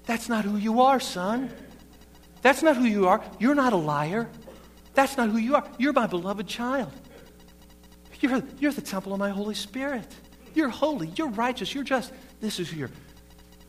that's 0.05 0.29
not 0.29 0.45
who 0.45 0.57
you 0.57 0.81
are, 0.81 0.99
son. 0.99 1.51
That's 2.41 2.61
not 2.61 2.77
who 2.77 2.85
you 2.85 3.07
are. 3.07 3.23
You're 3.39 3.55
not 3.55 3.73
a 3.73 3.77
liar. 3.77 4.29
That's 4.93 5.17
not 5.17 5.29
who 5.29 5.37
you 5.37 5.55
are. 5.55 5.67
You're 5.77 5.93
my 5.93 6.07
beloved 6.07 6.47
child. 6.47 6.91
You're, 8.19 8.41
you're 8.59 8.71
the 8.71 8.81
temple 8.81 9.13
of 9.13 9.19
my 9.19 9.29
Holy 9.29 9.55
Spirit. 9.55 10.07
You're 10.53 10.69
holy. 10.69 11.11
You're 11.15 11.29
righteous. 11.29 11.73
You're 11.73 11.83
just. 11.83 12.11
This 12.39 12.59
is 12.59 12.73
your. 12.73 12.89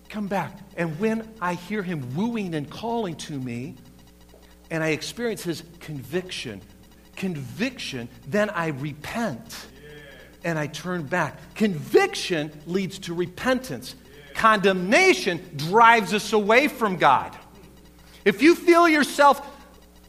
Come 0.09 0.27
back. 0.27 0.59
And 0.77 0.99
when 0.99 1.31
I 1.41 1.55
hear 1.55 1.83
him 1.83 2.17
wooing 2.17 2.55
and 2.55 2.71
calling 2.71 3.15
to 3.17 3.39
me, 3.39 3.77
and 4.71 4.83
I 4.83 4.89
experience 4.89 5.43
his 5.43 5.63
conviction, 5.81 6.63
conviction, 7.17 8.09
then 8.27 8.51
I 8.51 8.69
repent 8.69 9.67
and 10.45 10.59
I 10.59 10.67
turn 10.67 11.03
back. 11.03 11.55
Conviction 11.55 12.53
leads 12.67 13.01
to 13.01 13.15
repentance. 13.15 13.95
Condemnation 14.35 15.45
drives 15.57 16.15
us 16.15 16.33
away 16.33 16.69
from 16.69 16.97
God. 16.97 17.37
If 18.25 18.43
you 18.43 18.55
feel 18.55 18.89
yourself 18.89 19.41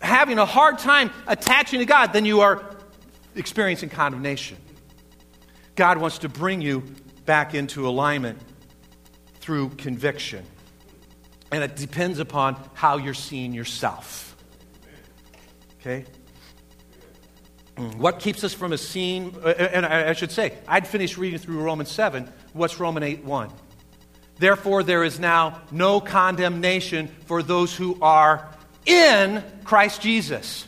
having 0.01 0.39
a 0.39 0.45
hard 0.45 0.79
time 0.79 1.11
attaching 1.27 1.79
to 1.79 1.85
God, 1.85 2.13
then 2.13 2.25
you 2.25 2.41
are 2.41 2.63
experiencing 3.35 3.89
condemnation. 3.89 4.57
God 5.75 5.97
wants 5.97 6.19
to 6.19 6.29
bring 6.29 6.61
you 6.61 6.83
back 7.25 7.53
into 7.53 7.87
alignment 7.87 8.39
through 9.35 9.69
conviction. 9.69 10.45
And 11.51 11.63
it 11.63 11.75
depends 11.75 12.19
upon 12.19 12.57
how 12.73 12.97
you're 12.97 13.13
seeing 13.13 13.53
yourself. 13.53 14.35
Okay? 15.79 16.05
What 17.97 18.19
keeps 18.19 18.43
us 18.43 18.53
from 18.53 18.73
a 18.73 18.77
scene? 18.77 19.35
Uh, 19.41 19.49
and 19.49 19.85
I 19.85 20.13
should 20.13 20.31
say, 20.31 20.57
I'd 20.67 20.85
finished 20.85 21.17
reading 21.17 21.39
through 21.39 21.61
Romans 21.61 21.89
7. 21.89 22.29
What's 22.51 22.79
Romans 22.79 23.05
8 23.05 23.23
1? 23.23 23.49
Therefore, 24.39 24.83
there 24.83 25.03
is 25.03 25.19
now 25.19 25.61
no 25.71 25.99
condemnation 25.99 27.07
for 27.25 27.43
those 27.43 27.75
who 27.75 27.97
are 28.01 28.47
in 28.85 29.43
Christ 29.65 30.01
Jesus. 30.01 30.65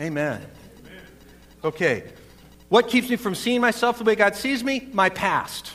Amen. 0.00 0.44
Okay. 1.62 2.04
What 2.68 2.88
keeps 2.88 3.08
me 3.08 3.16
from 3.16 3.34
seeing 3.34 3.60
myself 3.60 3.98
the 3.98 4.04
way 4.04 4.14
God 4.14 4.34
sees 4.34 4.64
me? 4.64 4.88
My 4.92 5.08
past. 5.08 5.72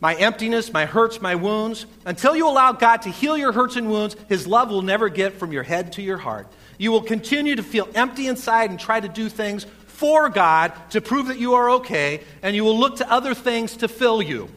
My 0.00 0.14
emptiness, 0.14 0.72
my 0.72 0.86
hurts, 0.86 1.20
my 1.20 1.34
wounds. 1.34 1.86
Until 2.04 2.36
you 2.36 2.48
allow 2.48 2.72
God 2.72 3.02
to 3.02 3.10
heal 3.10 3.36
your 3.36 3.52
hurts 3.52 3.76
and 3.76 3.90
wounds, 3.90 4.16
His 4.28 4.46
love 4.46 4.70
will 4.70 4.82
never 4.82 5.08
get 5.08 5.34
from 5.34 5.52
your 5.52 5.64
head 5.64 5.92
to 5.94 6.02
your 6.02 6.18
heart. 6.18 6.46
You 6.78 6.92
will 6.92 7.02
continue 7.02 7.56
to 7.56 7.62
feel 7.62 7.88
empty 7.94 8.28
inside 8.28 8.70
and 8.70 8.78
try 8.78 9.00
to 9.00 9.08
do 9.08 9.28
things 9.28 9.66
for 9.86 10.28
God 10.28 10.72
to 10.90 11.00
prove 11.00 11.26
that 11.26 11.40
you 11.40 11.54
are 11.54 11.70
okay, 11.70 12.20
and 12.42 12.54
you 12.54 12.62
will 12.62 12.78
look 12.78 12.96
to 12.96 13.10
other 13.10 13.34
things 13.34 13.78
to 13.78 13.88
fill 13.88 14.22
you. 14.22 14.48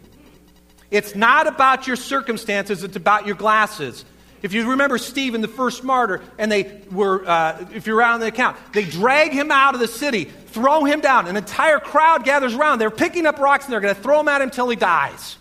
It's 0.92 1.16
not 1.16 1.48
about 1.48 1.88
your 1.88 1.96
circumstances, 1.96 2.84
it's 2.84 2.98
about 2.98 3.26
your 3.26 3.36
glasses. 3.36 4.06
If 4.42 4.54
you 4.54 4.72
remember 4.72 4.98
Stephen, 4.98 5.42
the 5.42 5.48
first 5.48 5.84
martyr, 5.84 6.22
and 6.38 6.52
they 6.52 6.82
were, 6.92 7.28
uh, 7.28 7.66
if 7.74 7.86
you're 7.88 7.96
around 7.96 8.22
the 8.22 8.28
account, 8.28 8.58
they 8.74 8.84
drag 8.84 9.32
him 9.32 9.52
out 9.52 9.76
of 9.76 9.80
the 9.80 9.88
city, 9.88 10.26
throw 10.26 10.84
him 10.84 11.00
down. 11.00 11.28
An 11.28 11.38
entire 11.38 11.80
crowd 11.80 12.24
gathers 12.24 12.56
around. 12.56 12.80
They're 12.80 12.90
picking 12.90 13.26
up 13.26 13.40
rocks 13.40 13.66
and 13.66 13.74
they're 13.74 13.80
going 13.80 13.96
to 13.96 14.02
throw 14.02 14.20
him 14.20 14.28
at 14.28 14.42
him 14.42 14.50
until 14.50 14.68
he 14.68 14.76
dies. 14.76 15.38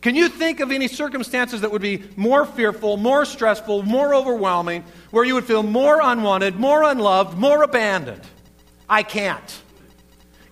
Can 0.00 0.14
you 0.14 0.28
think 0.28 0.60
of 0.60 0.70
any 0.70 0.86
circumstances 0.86 1.62
that 1.62 1.72
would 1.72 1.82
be 1.82 2.04
more 2.14 2.46
fearful, 2.46 2.96
more 2.96 3.24
stressful, 3.24 3.82
more 3.82 4.14
overwhelming, 4.14 4.84
where 5.10 5.24
you 5.24 5.34
would 5.34 5.44
feel 5.44 5.64
more 5.64 6.00
unwanted, 6.00 6.54
more 6.54 6.84
unloved, 6.84 7.36
more 7.36 7.64
abandoned? 7.64 8.22
I 8.88 9.02
can't. 9.02 9.62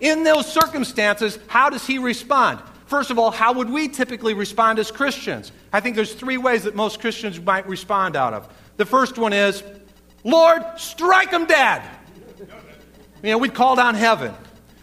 In 0.01 0.25
those 0.25 0.53
circumstances, 0.53 1.39
how 1.47 1.71
does 1.71 1.87
he 1.87 1.99
respond? 1.99 2.61
First 2.87 3.11
of 3.11 3.19
all, 3.19 3.31
how 3.31 3.55
would 3.55 3.71
we 3.71 3.89
typically 3.89 4.35
respond 4.35 4.79
as 4.79 4.91
Christians? 4.91 5.53
I 5.73 5.81
think 5.81 5.97
there's 5.97 6.15
three 6.15 6.37
ways 6.37 6.65
that 6.65 6.75
most 6.75 7.01
Christians 7.01 7.41
might 7.41 7.67
respond 7.67 8.17
out 8.17 8.35
of. 8.35 8.49
The 8.77 8.85
first 8.85 9.19
one 9.19 9.33
is, 9.33 9.63
Lord, 10.23 10.63
strike 10.77 11.31
them 11.31 11.47
dead. 11.47 11.83
You 13.23 13.31
know, 13.31 13.39
we'd 13.39 13.55
call 13.55 13.77
down 13.77 13.95
heaven. 13.95 14.35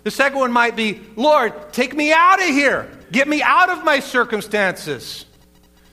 The 0.04 0.12
second 0.12 0.40
one 0.40 0.52
might 0.52 0.76
be, 0.76 1.02
Lord, 1.16 1.54
take 1.74 1.96
me 1.96 2.12
out 2.12 2.40
of 2.42 2.48
here. 2.48 2.90
Get 3.12 3.28
me 3.28 3.44
out 3.44 3.70
of 3.70 3.84
my 3.84 4.00
circumstances. 4.00 5.26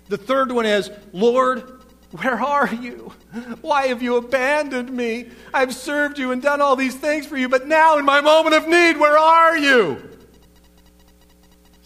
The 0.08 0.16
third 0.16 0.50
one 0.50 0.64
is, 0.64 0.90
Lord, 1.12 1.82
where 2.12 2.40
are 2.40 2.72
you? 2.74 3.12
Why 3.60 3.88
have 3.88 4.00
you 4.00 4.16
abandoned 4.16 4.90
me? 4.90 5.28
I've 5.52 5.74
served 5.74 6.18
you 6.18 6.32
and 6.32 6.40
done 6.40 6.62
all 6.62 6.74
these 6.74 6.94
things 6.94 7.26
for 7.26 7.36
you, 7.36 7.50
but 7.50 7.66
now 7.66 7.98
in 7.98 8.06
my 8.06 8.22
moment 8.22 8.54
of 8.54 8.66
need, 8.66 8.96
where 8.96 9.18
are 9.18 9.58
you? 9.58 10.07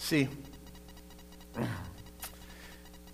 See, 0.02 0.28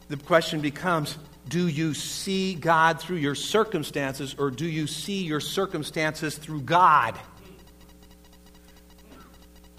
the 0.09 0.17
question 0.17 0.63
becomes 0.63 1.19
do 1.47 1.69
you 1.69 1.93
see 1.93 2.55
God 2.55 2.99
through 2.99 3.19
your 3.19 3.35
circumstances 3.35 4.35
or 4.39 4.51
do 4.51 4.67
you 4.67 4.87
see 4.87 5.23
your 5.23 5.39
circumstances 5.39 6.39
through 6.39 6.63
God? 6.63 7.15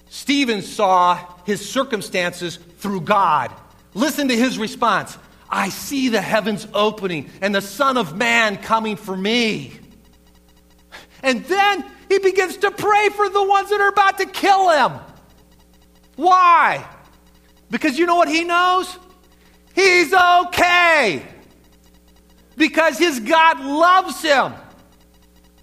Stephen 0.07 0.61
saw 0.61 1.25
his 1.45 1.67
circumstances 1.67 2.57
through 2.77 3.01
God. 3.01 3.51
Listen 3.95 4.27
to 4.27 4.35
his 4.35 4.59
response 4.59 5.17
I 5.49 5.69
see 5.69 6.09
the 6.09 6.21
heavens 6.21 6.67
opening 6.75 7.31
and 7.41 7.55
the 7.55 7.61
Son 7.61 7.97
of 7.97 8.15
Man 8.15 8.55
coming 8.57 8.95
for 8.95 9.17
me. 9.17 9.73
And 11.23 11.43
then 11.43 11.85
he 12.07 12.19
begins 12.19 12.57
to 12.57 12.69
pray 12.69 13.09
for 13.09 13.27
the 13.27 13.43
ones 13.43 13.71
that 13.71 13.81
are 13.81 13.89
about 13.89 14.19
to 14.19 14.27
kill 14.27 14.69
him. 14.69 14.99
Why? 16.15 16.87
Because 17.69 17.97
you 17.97 18.05
know 18.05 18.15
what 18.15 18.27
he 18.27 18.43
knows? 18.43 18.97
He's 19.75 20.13
okay. 20.13 21.23
Because 22.57 22.97
his 22.97 23.19
God 23.19 23.59
loves 23.59 24.21
him 24.21 24.53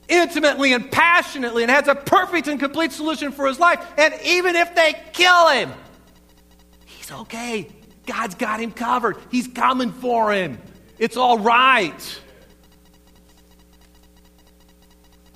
intimately 0.09 0.73
and 0.73 0.91
passionately 0.91 1.63
and 1.63 1.71
has 1.71 1.89
a 1.89 1.95
perfect 1.95 2.49
and 2.49 2.59
complete 2.61 2.93
solution 2.93 3.33
for 3.33 3.47
his 3.47 3.59
life. 3.59 3.85
And 3.99 4.15
even 4.25 4.57
if 4.57 4.75
they 4.75 4.95
kill 5.13 5.49
him, 5.49 5.73
he's 6.87 7.11
okay. 7.11 7.69
God's 8.07 8.37
got 8.37 8.61
him 8.61 8.71
covered. 8.71 9.17
He's 9.31 9.49
coming 9.49 9.93
for 9.93 10.33
him. 10.33 10.59
It's 10.99 11.17
all 11.17 11.39
right. 11.39 12.21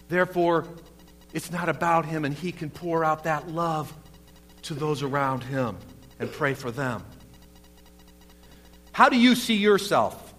Therefore, 0.08 0.66
it's 1.34 1.50
not 1.52 1.68
about 1.68 2.04
him, 2.06 2.24
and 2.24 2.34
he 2.34 2.50
can 2.52 2.70
pour 2.70 3.04
out 3.04 3.24
that 3.24 3.48
love 3.48 3.92
to 4.62 4.74
those 4.74 5.02
around 5.02 5.42
him 5.44 5.76
and 6.20 6.30
pray 6.30 6.54
for 6.54 6.70
them. 6.70 7.04
How 8.92 9.08
do 9.08 9.18
you 9.18 9.34
see 9.34 9.54
yourself? 9.54 10.34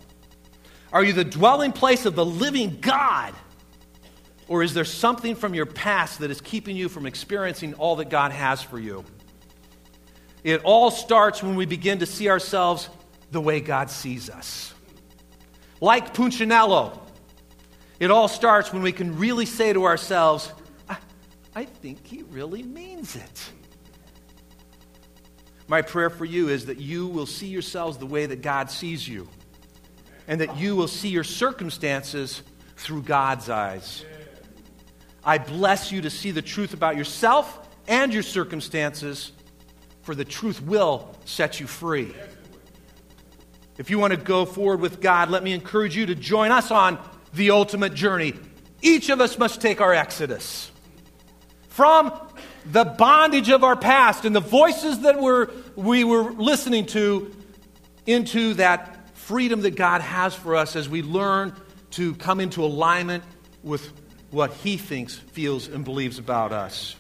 Are 0.94 1.04
you 1.04 1.14
the 1.14 1.26
dwelling 1.26 1.72
place 1.72 2.06
of 2.06 2.16
the 2.16 2.26
living 2.26 2.78
God? 2.80 3.34
Or 4.48 4.62
is 4.64 4.74
there 4.74 4.86
something 4.86 5.36
from 5.36 5.54
your 5.54 5.66
past 5.66 6.20
that 6.20 6.30
is 6.30 6.40
keeping 6.40 6.76
you 6.76 6.90
from 6.90 7.06
experiencing 7.06 7.74
all 7.76 7.96
that 7.98 8.10
God 8.10 8.32
has 8.32 8.62
for 8.62 8.80
you? 8.80 9.04
It 10.44 10.64
all 10.64 10.92
starts 10.92 11.42
when 11.42 11.56
we 11.56 11.66
begin 11.66 12.00
to 12.00 12.06
see 12.06 12.30
ourselves 12.30 12.90
the 13.32 13.42
way 13.42 13.62
God 13.62 13.90
sees 13.90 14.30
us. 14.30 14.74
Like 15.80 16.14
Punchinello, 16.14 17.00
it 18.00 18.12
all 18.12 18.28
starts 18.28 18.74
when 18.74 18.82
we 18.82 18.92
can 18.92 19.18
really 19.18 19.46
say 19.46 19.74
to 19.74 19.86
ourselves, 19.86 20.52
I, 20.90 20.98
I 21.56 21.66
think 21.66 22.06
he 22.06 22.24
really 22.24 22.64
means 22.64 23.16
it. 23.16 23.52
My 25.68 25.82
prayer 25.82 26.10
for 26.10 26.26
you 26.26 26.50
is 26.50 26.66
that 26.66 26.80
you 26.80 27.08
will 27.08 27.26
see 27.26 27.48
yourselves 27.48 27.98
the 27.98 28.06
way 28.06 28.26
that 28.26 28.42
God 28.42 28.70
sees 28.70 29.08
you, 29.08 29.28
and 30.28 30.42
that 30.42 30.58
you 30.58 30.76
will 30.76 30.88
see 30.88 31.10
your 31.10 31.24
circumstances 31.24 32.44
through 32.78 33.04
God's 33.04 33.50
eyes. 33.50 34.04
I 35.24 35.38
bless 35.38 35.92
you 35.92 36.02
to 36.02 36.10
see 36.10 36.32
the 36.32 36.42
truth 36.42 36.74
about 36.74 36.98
yourself 36.98 37.70
and 37.88 38.14
your 38.14 38.24
circumstances, 38.24 39.32
for 40.02 40.16
the 40.16 40.26
truth 40.26 40.62
will 40.62 41.16
set 41.26 41.60
you 41.60 41.68
free. 41.68 42.14
If 43.78 43.90
you 43.90 44.00
want 44.00 44.12
to 44.12 44.18
go 44.18 44.46
forward 44.46 44.80
with 44.80 45.00
God, 45.00 45.30
let 45.30 45.44
me 45.44 45.54
encourage 45.54 45.96
you 45.96 46.06
to 46.08 46.16
join 46.16 46.52
us 46.52 46.72
on 46.72 47.00
the 47.34 47.52
ultimate 47.52 47.94
journey. 47.94 48.34
Each 48.82 49.10
of 49.10 49.22
us 49.22 49.38
must 49.38 49.62
take 49.62 49.80
our 49.80 49.94
exodus 49.94 50.72
from 51.70 52.12
the 52.66 52.86
bondage 52.86 53.50
of 53.50 53.64
our 53.64 53.76
past 53.76 54.26
and 54.26 54.36
the 54.36 54.40
voices 54.40 55.02
that 55.02 55.20
we're, 55.20 55.50
we 55.76 56.04
were 56.04 56.32
listening 56.32 56.86
to 56.88 57.36
into 58.06 58.54
that 58.56 59.10
freedom 59.18 59.62
that 59.62 59.76
God 59.76 60.02
has 60.02 60.36
for 60.36 60.56
us 60.56 60.76
as 60.76 60.90
we 60.90 61.02
learn 61.02 61.56
to 61.92 62.16
come 62.16 62.40
into 62.40 62.64
alignment 62.64 63.24
with 63.64 63.92
what 64.32 64.54
He 64.54 64.78
thinks, 64.78 65.16
feels, 65.16 65.68
and 65.68 65.84
believes 65.84 66.20
about 66.20 66.52
us. 66.52 66.96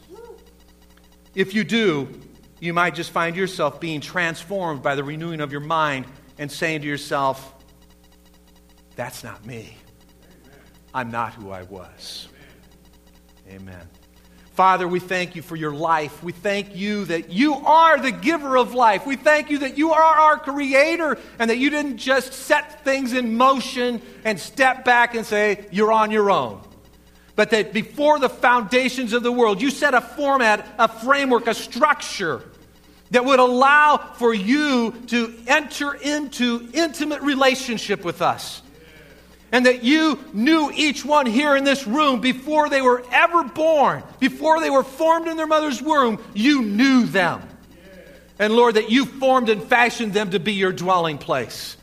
If 1.33 1.53
you 1.53 1.63
do, 1.63 2.09
you 2.59 2.73
might 2.73 2.93
just 2.93 3.11
find 3.11 3.35
yourself 3.35 3.79
being 3.79 4.01
transformed 4.01 4.83
by 4.83 4.95
the 4.95 5.03
renewing 5.03 5.41
of 5.41 5.51
your 5.51 5.61
mind 5.61 6.05
and 6.37 6.51
saying 6.51 6.81
to 6.81 6.87
yourself, 6.87 7.53
That's 8.95 9.23
not 9.23 9.45
me. 9.45 9.77
I'm 10.93 11.09
not 11.09 11.33
who 11.33 11.51
I 11.51 11.63
was. 11.63 12.27
Amen. 13.49 13.87
Father, 14.61 14.87
we 14.87 14.99
thank 14.99 15.35
you 15.35 15.41
for 15.41 15.55
your 15.55 15.73
life. 15.73 16.21
We 16.21 16.33
thank 16.33 16.75
you 16.75 17.05
that 17.05 17.31
you 17.31 17.55
are 17.55 17.99
the 17.99 18.11
giver 18.11 18.55
of 18.55 18.75
life. 18.75 19.07
We 19.07 19.15
thank 19.15 19.49
you 19.49 19.57
that 19.57 19.75
you 19.75 19.91
are 19.91 19.99
our 20.03 20.37
creator 20.37 21.17
and 21.39 21.49
that 21.49 21.57
you 21.57 21.71
didn't 21.71 21.97
just 21.97 22.31
set 22.31 22.83
things 22.83 23.13
in 23.13 23.37
motion 23.37 24.03
and 24.23 24.39
step 24.39 24.85
back 24.85 25.15
and 25.15 25.25
say, 25.25 25.65
You're 25.71 25.91
on 25.91 26.11
your 26.11 26.29
own. 26.29 26.61
But 27.35 27.49
that 27.49 27.73
before 27.73 28.19
the 28.19 28.29
foundations 28.29 29.13
of 29.13 29.23
the 29.23 29.31
world, 29.31 29.63
you 29.63 29.71
set 29.71 29.95
a 29.95 30.01
format, 30.01 30.63
a 30.77 30.87
framework, 30.87 31.47
a 31.47 31.55
structure 31.55 32.43
that 33.09 33.25
would 33.25 33.39
allow 33.39 33.97
for 33.97 34.31
you 34.31 34.91
to 35.07 35.33
enter 35.47 35.95
into 35.95 36.69
intimate 36.71 37.23
relationship 37.23 38.05
with 38.05 38.21
us 38.21 38.61
and 39.51 39.65
that 39.65 39.83
you 39.83 40.19
knew 40.33 40.71
each 40.73 41.03
one 41.03 41.25
here 41.25 41.55
in 41.55 41.63
this 41.63 41.85
room 41.85 42.21
before 42.21 42.69
they 42.69 42.81
were 42.81 43.03
ever 43.11 43.43
born, 43.43 44.03
before 44.19 44.61
they 44.61 44.69
were 44.69 44.83
formed 44.83 45.27
in 45.27 45.35
their 45.37 45.47
mother's 45.47 45.81
womb, 45.81 46.23
you 46.33 46.61
knew 46.61 47.05
them. 47.05 47.41
And 48.39 48.53
Lord, 48.53 48.75
that 48.75 48.89
you 48.89 49.05
formed 49.05 49.49
and 49.49 49.61
fashioned 49.61 50.13
them 50.13 50.31
to 50.31 50.39
be 50.39 50.53
your 50.53 50.71
dwelling 50.71 51.17
place, 51.17 51.77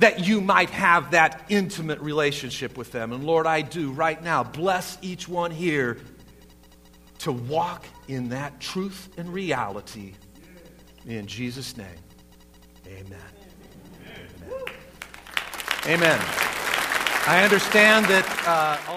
that 0.00 0.26
you 0.26 0.40
might 0.40 0.70
have 0.70 1.12
that 1.12 1.46
intimate 1.48 2.00
relationship 2.00 2.76
with 2.76 2.92
them. 2.92 3.12
And 3.12 3.24
Lord, 3.24 3.46
I 3.46 3.62
do 3.62 3.92
right 3.92 4.22
now. 4.22 4.42
Bless 4.42 4.98
each 5.00 5.28
one 5.28 5.50
here 5.50 5.98
to 7.20 7.32
walk 7.32 7.86
in 8.08 8.28
that 8.30 8.60
truth 8.60 9.08
and 9.16 9.32
reality. 9.32 10.12
In 11.06 11.26
Jesus' 11.26 11.76
name, 11.76 11.86
amen. 12.86 13.18
Amen. 15.86 16.18
amen. 16.18 16.53
I 17.26 17.42
understand 17.42 18.06
that. 18.06 18.26
Uh, 18.46 18.94